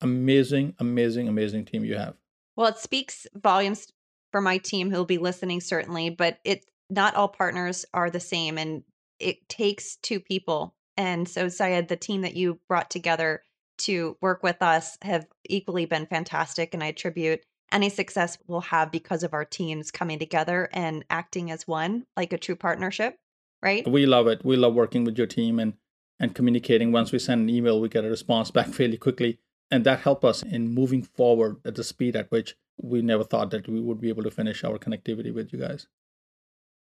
amazing, 0.03 0.75
amazing, 0.79 1.29
amazing 1.29 1.65
team 1.65 1.85
you 1.85 1.97
have. 1.97 2.17
Well, 2.57 2.67
it 2.67 2.79
speaks 2.79 3.27
volumes 3.35 3.93
for 4.31 4.41
my 4.41 4.59
team 4.59 4.91
who'll 4.91 5.05
be 5.05 5.19
listening, 5.19 5.61
certainly, 5.61 6.11
but 6.11 6.39
it 6.45 6.67
not 6.91 7.15
all 7.15 7.29
partners 7.29 7.85
are 7.93 8.11
the 8.11 8.21
same 8.21 8.59
and 8.59 8.83
it 9.19 9.49
takes 9.49 9.97
two 9.97 10.21
people. 10.21 10.75
And 10.97 11.29
so, 11.29 11.49
Syed, 11.49 11.89
the 11.89 11.97
team 11.97 12.23
that 12.23 12.37
you 12.37 12.61
brought 12.69 12.91
together 12.91 13.43
to 13.79 14.17
work 14.21 14.43
with 14.43 14.61
us 14.63 14.99
have 15.03 15.27
equally 15.49 15.87
been 15.87 16.07
fantastic. 16.07 16.75
And 16.75 16.83
I 16.83 16.89
attribute 16.89 17.41
any 17.71 17.91
success 17.91 18.39
we'll 18.47 18.61
have 18.61 18.91
because 18.91 19.23
of 19.23 19.35
our 19.35 19.45
teams 19.45 19.91
coming 19.91 20.19
together 20.19 20.69
and 20.73 21.05
acting 21.11 21.51
as 21.51 21.67
one, 21.67 22.05
like 22.17 22.33
a 22.33 22.39
true 22.39 22.57
partnership, 22.57 23.17
right? 23.63 23.89
We 23.89 24.07
love 24.07 24.27
it. 24.27 24.45
We 24.45 24.57
love 24.57 24.75
working 24.75 25.05
with 25.05 25.19
your 25.19 25.27
team 25.27 25.59
and 25.59 25.75
and 26.21 26.35
communicating. 26.35 26.91
Once 26.91 27.13
we 27.13 27.19
send 27.21 27.43
an 27.43 27.55
email, 27.55 27.81
we 27.81 27.89
get 27.89 28.05
a 28.05 28.11
response 28.11 28.51
back 28.59 28.69
fairly 28.69 28.97
quickly. 28.97 29.39
And 29.71 29.85
that 29.85 30.01
helped 30.01 30.25
us 30.25 30.43
in 30.43 30.75
moving 30.75 31.03
forward 31.03 31.59
at 31.65 31.75
the 31.75 31.85
speed 31.85 32.17
at 32.17 32.31
which 32.31 32.57
we 32.81 33.03
never 33.03 33.23
thought 33.23 33.51
that 33.51 33.69
we 33.69 33.81
would 33.81 34.01
be 34.01 34.09
able 34.09 34.23
to 34.23 34.31
finish 34.31 34.65
our 34.65 34.79
connectivity 34.79 35.33
with 35.33 35.53
you 35.53 35.59
guys. 35.59 35.87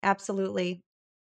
Absolutely. 0.06 0.82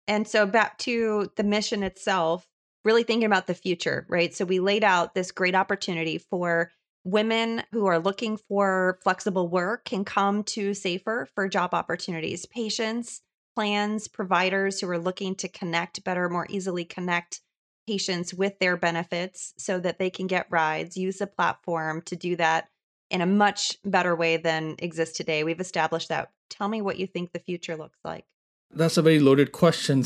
And 0.07 0.29
so 0.29 0.47
back 0.47 0.79
to 0.79 1.33
the 1.37 1.43
mission 1.43 1.83
itself, 1.83 2.47
really 2.85 3.03
thinking 3.03 3.27
about 3.27 3.49
the 3.49 3.55
future, 3.55 4.07
right? 4.09 4.33
So 4.33 4.45
we 4.45 4.61
laid 4.61 4.85
out 4.85 5.15
this 5.15 5.33
great 5.33 5.57
opportunity 5.57 6.19
for 6.19 6.71
women 7.03 7.63
who 7.73 7.87
are 7.87 7.99
looking 7.99 8.37
for 8.37 8.99
flexible 9.03 9.49
work 9.49 9.85
can 9.85 10.05
come 10.05 10.45
to 10.45 10.71
Safr 10.73 11.27
for 11.35 11.49
job 11.49 11.73
opportunities. 11.73 12.47
Patients, 12.47 13.23
plans, 13.57 14.09
providers 14.09 14.81
who 14.81 14.91
are 14.91 14.99
looking 14.99 15.35
to 15.37 15.49
connect 15.49 16.05
better, 16.05 16.29
more 16.29 16.47
easily 16.51 16.85
connect 16.85 17.41
patients 17.89 18.35
with 18.35 18.59
their 18.59 18.77
benefits 18.77 19.55
so 19.57 19.79
that 19.79 19.99
they 19.99 20.11
can 20.11 20.27
get 20.27 20.47
rides, 20.51 20.97
use 20.97 21.19
the 21.19 21.27
platform 21.27 22.03
to 22.03 22.15
do 22.15 22.37
that 22.37 22.69
in 23.11 23.21
a 23.21 23.27
much 23.27 23.79
better 23.85 24.15
way 24.15 24.37
than 24.37 24.75
exists 24.81 25.17
today. 25.17 25.45
We've 25.45 25.61
established 25.61 26.09
that. 26.09 26.31
Tell 26.51 26.69
me 26.69 26.83
what 26.83 26.99
you 26.99 27.07
think 27.07 27.33
the 27.33 27.39
future 27.39 27.77
looks 27.77 27.99
like. 28.05 28.25
That's 28.71 28.97
a 28.97 29.03
very 29.03 29.21
loaded 29.21 29.53
question. 29.53 30.05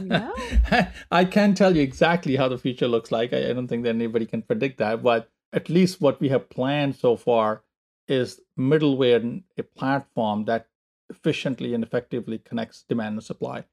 No. 0.00 0.32
I 1.10 1.24
can't 1.24 1.56
tell 1.56 1.76
you 1.76 1.82
exactly 1.82 2.36
how 2.36 2.48
the 2.48 2.58
future 2.58 2.86
looks 2.86 3.10
like. 3.10 3.32
I, 3.32 3.50
I 3.50 3.52
don't 3.52 3.68
think 3.68 3.82
that 3.84 3.94
anybody 3.94 4.26
can 4.26 4.42
predict 4.42 4.78
that, 4.78 5.02
but 5.02 5.30
at 5.52 5.68
least 5.68 6.00
what 6.00 6.20
we 6.20 6.28
have 6.28 6.50
planned 6.50 6.96
so 6.96 7.16
far 7.16 7.62
is 8.06 8.40
middleware, 8.58 9.42
a 9.58 9.62
platform 9.62 10.44
that 10.44 10.66
efficiently 11.08 11.74
and 11.74 11.82
effectively 11.82 12.38
connects 12.38 12.84
demand 12.88 13.14
and 13.14 13.24
supply. 13.24 13.64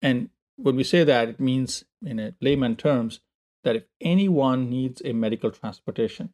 And 0.00 0.30
when 0.56 0.76
we 0.76 0.84
say 0.84 1.04
that, 1.04 1.28
it 1.28 1.40
means 1.40 1.84
in 2.04 2.18
a 2.18 2.34
layman 2.40 2.76
terms 2.76 3.20
that 3.64 3.76
if 3.76 3.84
anyone 4.00 4.70
needs 4.70 5.02
a 5.04 5.12
medical 5.12 5.50
transportation, 5.50 6.32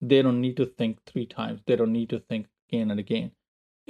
they 0.00 0.22
don't 0.22 0.40
need 0.40 0.56
to 0.56 0.66
think 0.66 1.04
three 1.04 1.26
times. 1.26 1.60
They 1.66 1.76
don't 1.76 1.92
need 1.92 2.10
to 2.10 2.18
think 2.18 2.46
again 2.68 2.90
and 2.90 2.98
again. 2.98 3.32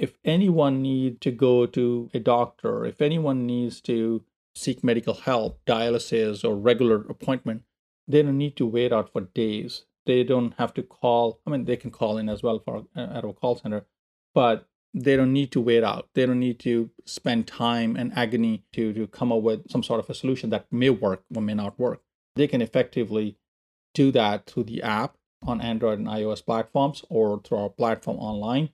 If 0.01 0.17
anyone 0.25 0.81
needs 0.81 1.19
to 1.19 1.31
go 1.31 1.67
to 1.67 2.09
a 2.11 2.19
doctor, 2.19 2.85
if 2.85 3.03
anyone 3.03 3.45
needs 3.45 3.79
to 3.81 4.23
seek 4.55 4.83
medical 4.83 5.13
help, 5.13 5.63
dialysis, 5.67 6.43
or 6.43 6.55
regular 6.55 7.05
appointment, 7.07 7.61
they 8.07 8.23
don't 8.23 8.39
need 8.39 8.57
to 8.57 8.65
wait 8.65 8.91
out 8.91 9.11
for 9.13 9.21
days. 9.21 9.85
They 10.07 10.23
don't 10.23 10.55
have 10.57 10.73
to 10.73 10.81
call. 10.81 11.39
I 11.45 11.51
mean, 11.51 11.65
they 11.65 11.77
can 11.77 11.91
call 11.91 12.17
in 12.17 12.29
as 12.29 12.41
well 12.41 12.57
for 12.65 12.87
uh, 12.95 13.17
at 13.17 13.23
a 13.23 13.31
call 13.31 13.57
center, 13.57 13.85
but 14.33 14.67
they 14.91 15.15
don't 15.15 15.33
need 15.33 15.51
to 15.51 15.61
wait 15.61 15.83
out. 15.83 16.09
They 16.15 16.25
don't 16.25 16.39
need 16.39 16.59
to 16.61 16.89
spend 17.05 17.45
time 17.45 17.95
and 17.95 18.11
agony 18.17 18.63
to, 18.73 18.93
to 18.93 19.05
come 19.05 19.31
up 19.31 19.43
with 19.43 19.69
some 19.69 19.83
sort 19.83 19.99
of 19.99 20.09
a 20.09 20.15
solution 20.15 20.49
that 20.49 20.65
may 20.71 20.89
work 20.89 21.23
or 21.35 21.43
may 21.43 21.53
not 21.53 21.79
work. 21.79 22.01
They 22.35 22.47
can 22.47 22.63
effectively 22.63 23.37
do 23.93 24.11
that 24.13 24.47
through 24.47 24.63
the 24.63 24.81
app 24.81 25.17
on 25.43 25.61
Android 25.61 25.99
and 25.99 26.07
iOS 26.07 26.43
platforms 26.43 27.05
or 27.07 27.39
through 27.43 27.59
our 27.59 27.69
platform 27.69 28.17
online, 28.17 28.69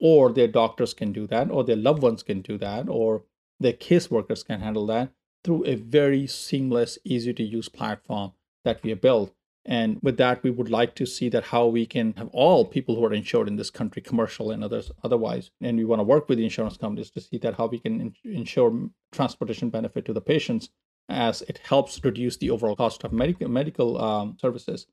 or 0.00 0.32
their 0.32 0.48
doctors 0.48 0.94
can 0.94 1.12
do 1.12 1.26
that, 1.26 1.50
or 1.50 1.64
their 1.64 1.76
loved 1.76 2.02
ones 2.02 2.22
can 2.22 2.40
do 2.40 2.58
that, 2.58 2.88
or 2.88 3.24
their 3.58 3.72
case 3.72 4.10
workers 4.10 4.42
can 4.42 4.60
handle 4.60 4.86
that 4.86 5.12
through 5.44 5.64
a 5.66 5.74
very 5.74 6.26
seamless, 6.26 6.98
easy 7.04 7.32
to 7.34 7.42
use 7.42 7.68
platform 7.68 8.32
that 8.64 8.82
we 8.82 8.90
have 8.90 9.00
built. 9.00 9.34
And 9.66 9.98
with 10.02 10.16
that, 10.16 10.42
we 10.42 10.50
would 10.50 10.70
like 10.70 10.94
to 10.96 11.06
see 11.06 11.28
that 11.28 11.44
how 11.44 11.66
we 11.66 11.84
can 11.84 12.14
have 12.14 12.30
all 12.32 12.64
people 12.64 12.96
who 12.96 13.04
are 13.04 13.12
insured 13.12 13.46
in 13.46 13.56
this 13.56 13.70
country, 13.70 14.00
commercial 14.00 14.50
and 14.50 14.64
others 14.64 14.90
otherwise. 15.04 15.50
And 15.60 15.76
we 15.76 15.84
want 15.84 16.00
to 16.00 16.04
work 16.04 16.28
with 16.28 16.38
the 16.38 16.44
insurance 16.44 16.78
companies 16.78 17.10
to 17.10 17.20
see 17.20 17.36
that 17.38 17.56
how 17.56 17.66
we 17.66 17.78
can 17.78 18.14
ensure 18.24 18.88
transportation 19.12 19.68
benefit 19.68 20.06
to 20.06 20.14
the 20.14 20.20
patients 20.22 20.70
as 21.10 21.42
it 21.42 21.58
helps 21.58 22.02
reduce 22.02 22.36
the 22.38 22.50
overall 22.50 22.76
cost 22.76 23.04
of 23.04 23.12
medical 23.12 23.48
medical 23.48 24.00
um, 24.00 24.38
services. 24.40 24.86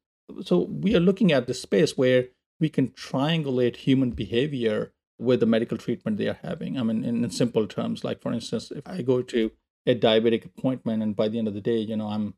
So 0.43 0.63
we 0.63 0.95
are 0.95 0.99
looking 0.99 1.31
at 1.31 1.47
the 1.47 1.53
space 1.53 1.97
where 1.97 2.25
we 2.59 2.69
can 2.69 2.89
triangulate 2.89 3.77
human 3.77 4.11
behavior 4.11 4.91
with 5.19 5.39
the 5.39 5.45
medical 5.45 5.77
treatment 5.77 6.17
they 6.17 6.27
are 6.27 6.39
having. 6.43 6.77
I 6.77 6.83
mean, 6.83 7.03
in, 7.03 7.23
in 7.23 7.31
simple 7.31 7.67
terms, 7.67 8.03
like 8.03 8.21
for 8.21 8.31
instance, 8.31 8.71
if 8.71 8.87
I 8.87 9.01
go 9.01 9.21
to 9.21 9.51
a 9.85 9.95
diabetic 9.95 10.45
appointment 10.45 11.01
and 11.01 11.15
by 11.15 11.27
the 11.27 11.39
end 11.39 11.47
of 11.47 11.53
the 11.53 11.61
day, 11.61 11.77
you 11.77 11.95
know, 11.95 12.07
I'm 12.07 12.35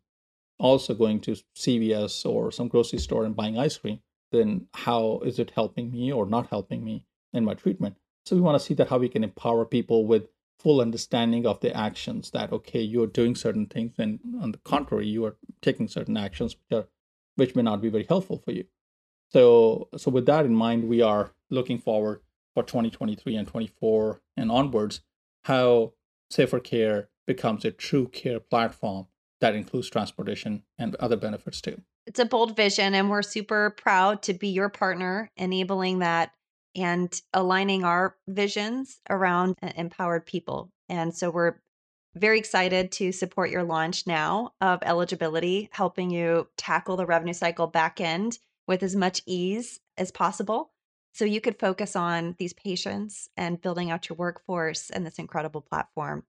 also 0.59 0.93
going 0.93 1.19
to 1.21 1.35
CVS 1.55 2.25
or 2.25 2.51
some 2.51 2.67
grocery 2.67 2.99
store 2.99 3.25
and 3.25 3.35
buying 3.35 3.57
ice 3.57 3.77
cream, 3.77 3.99
then 4.31 4.67
how 4.73 5.21
is 5.25 5.39
it 5.39 5.51
helping 5.55 5.91
me 5.91 6.11
or 6.11 6.25
not 6.25 6.47
helping 6.47 6.83
me 6.83 7.05
in 7.33 7.45
my 7.45 7.53
treatment? 7.53 7.97
So 8.25 8.35
we 8.35 8.41
want 8.41 8.59
to 8.59 8.65
see 8.65 8.73
that 8.75 8.89
how 8.89 8.97
we 8.97 9.09
can 9.09 9.23
empower 9.23 9.65
people 9.65 10.05
with 10.05 10.27
full 10.59 10.81
understanding 10.81 11.45
of 11.45 11.61
the 11.61 11.75
actions 11.75 12.31
that 12.31 12.51
okay, 12.51 12.81
you're 12.81 13.07
doing 13.07 13.33
certain 13.35 13.65
things 13.65 13.95
and 13.97 14.19
on 14.41 14.51
the 14.51 14.57
contrary, 14.59 15.07
you 15.07 15.25
are 15.25 15.37
taking 15.61 15.87
certain 15.87 16.17
actions 16.17 16.55
which 16.55 16.77
are 16.77 16.87
which 17.35 17.55
may 17.55 17.61
not 17.61 17.81
be 17.81 17.89
very 17.89 18.05
helpful 18.07 18.41
for 18.43 18.51
you. 18.51 18.65
So 19.29 19.89
so 19.97 20.11
with 20.11 20.25
that 20.25 20.45
in 20.45 20.53
mind, 20.53 20.87
we 20.87 21.01
are 21.01 21.33
looking 21.49 21.79
forward 21.79 22.21
for 22.53 22.63
2023 22.63 23.35
and 23.35 23.47
24 23.47 24.21
and 24.37 24.51
onwards 24.51 25.01
how 25.43 25.93
Safr 26.31 26.63
Care 26.63 27.09
becomes 27.25 27.65
a 27.65 27.71
true 27.71 28.07
care 28.07 28.39
platform 28.39 29.07
that 29.41 29.55
includes 29.55 29.89
transportation 29.89 30.63
and 30.77 30.95
other 30.95 31.15
benefits 31.15 31.61
too. 31.61 31.81
It's 32.05 32.19
a 32.19 32.25
bold 32.25 32.55
vision, 32.55 32.95
and 32.95 33.09
we're 33.09 33.21
super 33.21 33.69
proud 33.69 34.23
to 34.23 34.33
be 34.33 34.47
your 34.47 34.69
partner, 34.69 35.29
enabling 35.37 35.99
that 35.99 36.31
and 36.75 37.21
aligning 37.33 37.83
our 37.83 38.15
visions 38.27 38.99
around 39.09 39.55
empowered 39.75 40.25
people. 40.25 40.71
And 40.87 41.15
so 41.15 41.29
we're 41.29 41.55
very 42.15 42.39
excited 42.39 42.91
to 42.93 43.11
support 43.11 43.51
your 43.51 43.63
launch 43.63 44.07
now 44.07 44.53
of 44.59 44.79
eligibility, 44.83 45.69
helping 45.71 46.09
you 46.09 46.47
tackle 46.57 46.97
the 46.97 47.05
revenue 47.05 47.33
cycle 47.33 47.67
back 47.67 48.01
end 48.01 48.39
with 48.67 48.81
as 48.81 48.95
much 48.95 49.21
ease 49.25 49.79
as 49.97 50.11
possible. 50.11 50.71
So 51.19 51.25
you 51.25 51.41
could 51.41 51.59
focus 51.59 51.97
on 51.97 52.37
these 52.39 52.53
patients 52.53 53.27
and 53.35 53.59
building 53.59 53.91
out 53.91 54.07
your 54.07 54.15
workforce 54.15 54.89
and 54.89 55.05
this 55.05 55.19
incredible 55.19 55.59
platform. 55.59 56.23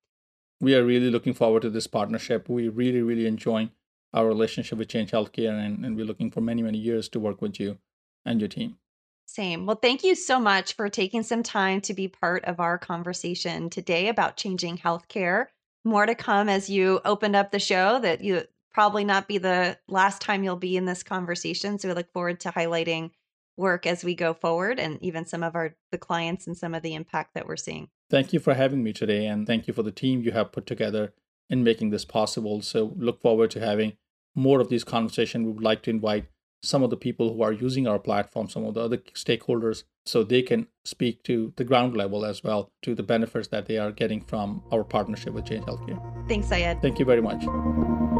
We 0.60 0.74
are 0.74 0.82
really 0.82 1.10
looking 1.10 1.32
forward 1.32 1.62
to 1.62 1.70
this 1.70 1.86
partnership. 1.86 2.48
We 2.48 2.68
really, 2.68 3.00
really 3.00 3.28
enjoying 3.28 3.70
our 4.12 4.26
relationship 4.26 4.78
with 4.78 4.88
Change 4.88 5.12
Healthcare, 5.12 5.64
and, 5.64 5.84
and 5.84 5.94
we're 5.94 6.04
looking 6.04 6.32
for 6.32 6.40
many, 6.40 6.60
many 6.62 6.78
years 6.78 7.08
to 7.10 7.20
work 7.20 7.40
with 7.40 7.60
you 7.60 7.78
and 8.24 8.40
your 8.40 8.48
team. 8.48 8.78
Same. 9.26 9.64
Well, 9.64 9.78
thank 9.80 10.02
you 10.02 10.16
so 10.16 10.40
much 10.40 10.74
for 10.74 10.88
taking 10.88 11.22
some 11.22 11.44
time 11.44 11.80
to 11.82 11.94
be 11.94 12.08
part 12.08 12.44
of 12.46 12.58
our 12.58 12.76
conversation 12.76 13.70
today 13.70 14.08
about 14.08 14.36
changing 14.36 14.78
healthcare. 14.78 15.46
More 15.84 16.04
to 16.04 16.16
come 16.16 16.48
as 16.48 16.68
you 16.68 17.00
opened 17.04 17.36
up 17.36 17.52
the 17.52 17.60
show 17.60 18.00
that 18.00 18.24
you 18.24 18.42
probably 18.72 19.04
not 19.04 19.28
be 19.28 19.38
the 19.38 19.78
last 19.86 20.20
time 20.20 20.42
you'll 20.42 20.56
be 20.56 20.76
in 20.76 20.84
this 20.84 21.04
conversation. 21.04 21.78
So 21.78 21.86
we 21.86 21.94
look 21.94 22.12
forward 22.12 22.40
to 22.40 22.50
highlighting 22.50 23.12
work 23.60 23.86
as 23.86 24.02
we 24.02 24.14
go 24.14 24.34
forward 24.34 24.80
and 24.80 25.00
even 25.00 25.24
some 25.24 25.44
of 25.44 25.54
our 25.54 25.76
the 25.92 25.98
clients 25.98 26.46
and 26.46 26.56
some 26.56 26.74
of 26.74 26.82
the 26.82 26.94
impact 26.94 27.34
that 27.34 27.46
we're 27.46 27.56
seeing. 27.56 27.88
Thank 28.08 28.32
you 28.32 28.40
for 28.40 28.54
having 28.54 28.82
me 28.82 28.92
today 28.92 29.26
and 29.26 29.46
thank 29.46 29.68
you 29.68 29.74
for 29.74 29.84
the 29.84 29.92
team 29.92 30.22
you 30.22 30.32
have 30.32 30.50
put 30.50 30.66
together 30.66 31.12
in 31.48 31.62
making 31.62 31.90
this 31.90 32.04
possible. 32.04 32.62
So 32.62 32.94
look 32.96 33.20
forward 33.20 33.50
to 33.52 33.60
having 33.60 33.92
more 34.34 34.60
of 34.60 34.68
these 34.68 34.84
conversations. 34.84 35.44
We 35.44 35.52
would 35.52 35.62
like 35.62 35.82
to 35.82 35.90
invite 35.90 36.26
some 36.62 36.82
of 36.82 36.90
the 36.90 36.96
people 36.96 37.34
who 37.34 37.42
are 37.42 37.52
using 37.52 37.86
our 37.86 37.98
platform, 37.98 38.48
some 38.48 38.64
of 38.64 38.74
the 38.74 38.80
other 38.80 38.98
stakeholders, 39.14 39.84
so 40.04 40.22
they 40.22 40.42
can 40.42 40.66
speak 40.84 41.22
to 41.24 41.52
the 41.56 41.64
ground 41.64 41.96
level 41.96 42.24
as 42.24 42.44
well 42.44 42.70
to 42.82 42.94
the 42.94 43.02
benefits 43.02 43.48
that 43.48 43.66
they 43.66 43.78
are 43.78 43.92
getting 43.92 44.20
from 44.20 44.62
our 44.70 44.84
partnership 44.84 45.32
with 45.32 45.46
Change 45.46 45.64
Healthcare. 45.64 46.28
Thanks, 46.28 46.48
Syed. 46.48 46.82
Thank 46.82 46.98
you 46.98 47.04
very 47.04 47.22
much. 47.22 48.19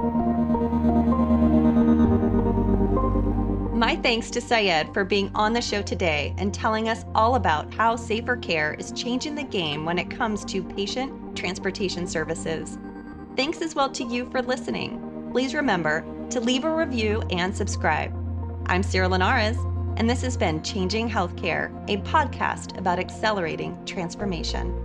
My 3.81 3.97
thanks 3.97 4.29
to 4.33 4.43
Syed 4.43 4.93
for 4.93 5.05
being 5.05 5.31
on 5.35 5.55
the 5.55 5.63
show 5.63 5.81
today 5.81 6.35
and 6.37 6.53
telling 6.53 6.91
us 6.91 7.07
all 7.15 7.37
about 7.37 7.73
how 7.73 7.97
Safr 7.97 8.43
Care 8.43 8.75
is 8.75 8.93
changing 8.93 9.35
the 9.35 9.43
game 9.43 9.87
when 9.87 9.99
it 9.99 10.11
comes 10.11 10.45
to 10.45 10.63
patient 10.63 11.35
transportation 11.35 12.07
services. 12.07 12.77
Thanks 13.37 13.63
as 13.63 13.75
well 13.75 13.89
to 13.93 14.05
you 14.05 14.29
for 14.31 14.43
listening. 14.43 15.31
Please 15.33 15.55
remember 15.55 16.05
to 16.29 16.41
leave 16.41 16.65
a 16.65 16.77
review 16.77 17.23
and 17.31 17.57
subscribe. 17.57 18.13
I'm 18.67 18.83
Serrah 18.83 19.09
Linares, 19.09 19.57
and 19.97 20.11
this 20.11 20.21
has 20.21 20.37
been 20.37 20.63
Changing 20.63 21.09
Healthcare, 21.09 21.73
a 21.89 22.03
podcast 22.03 22.77
about 22.77 22.99
accelerating 22.99 23.83
transformation. 23.87 24.77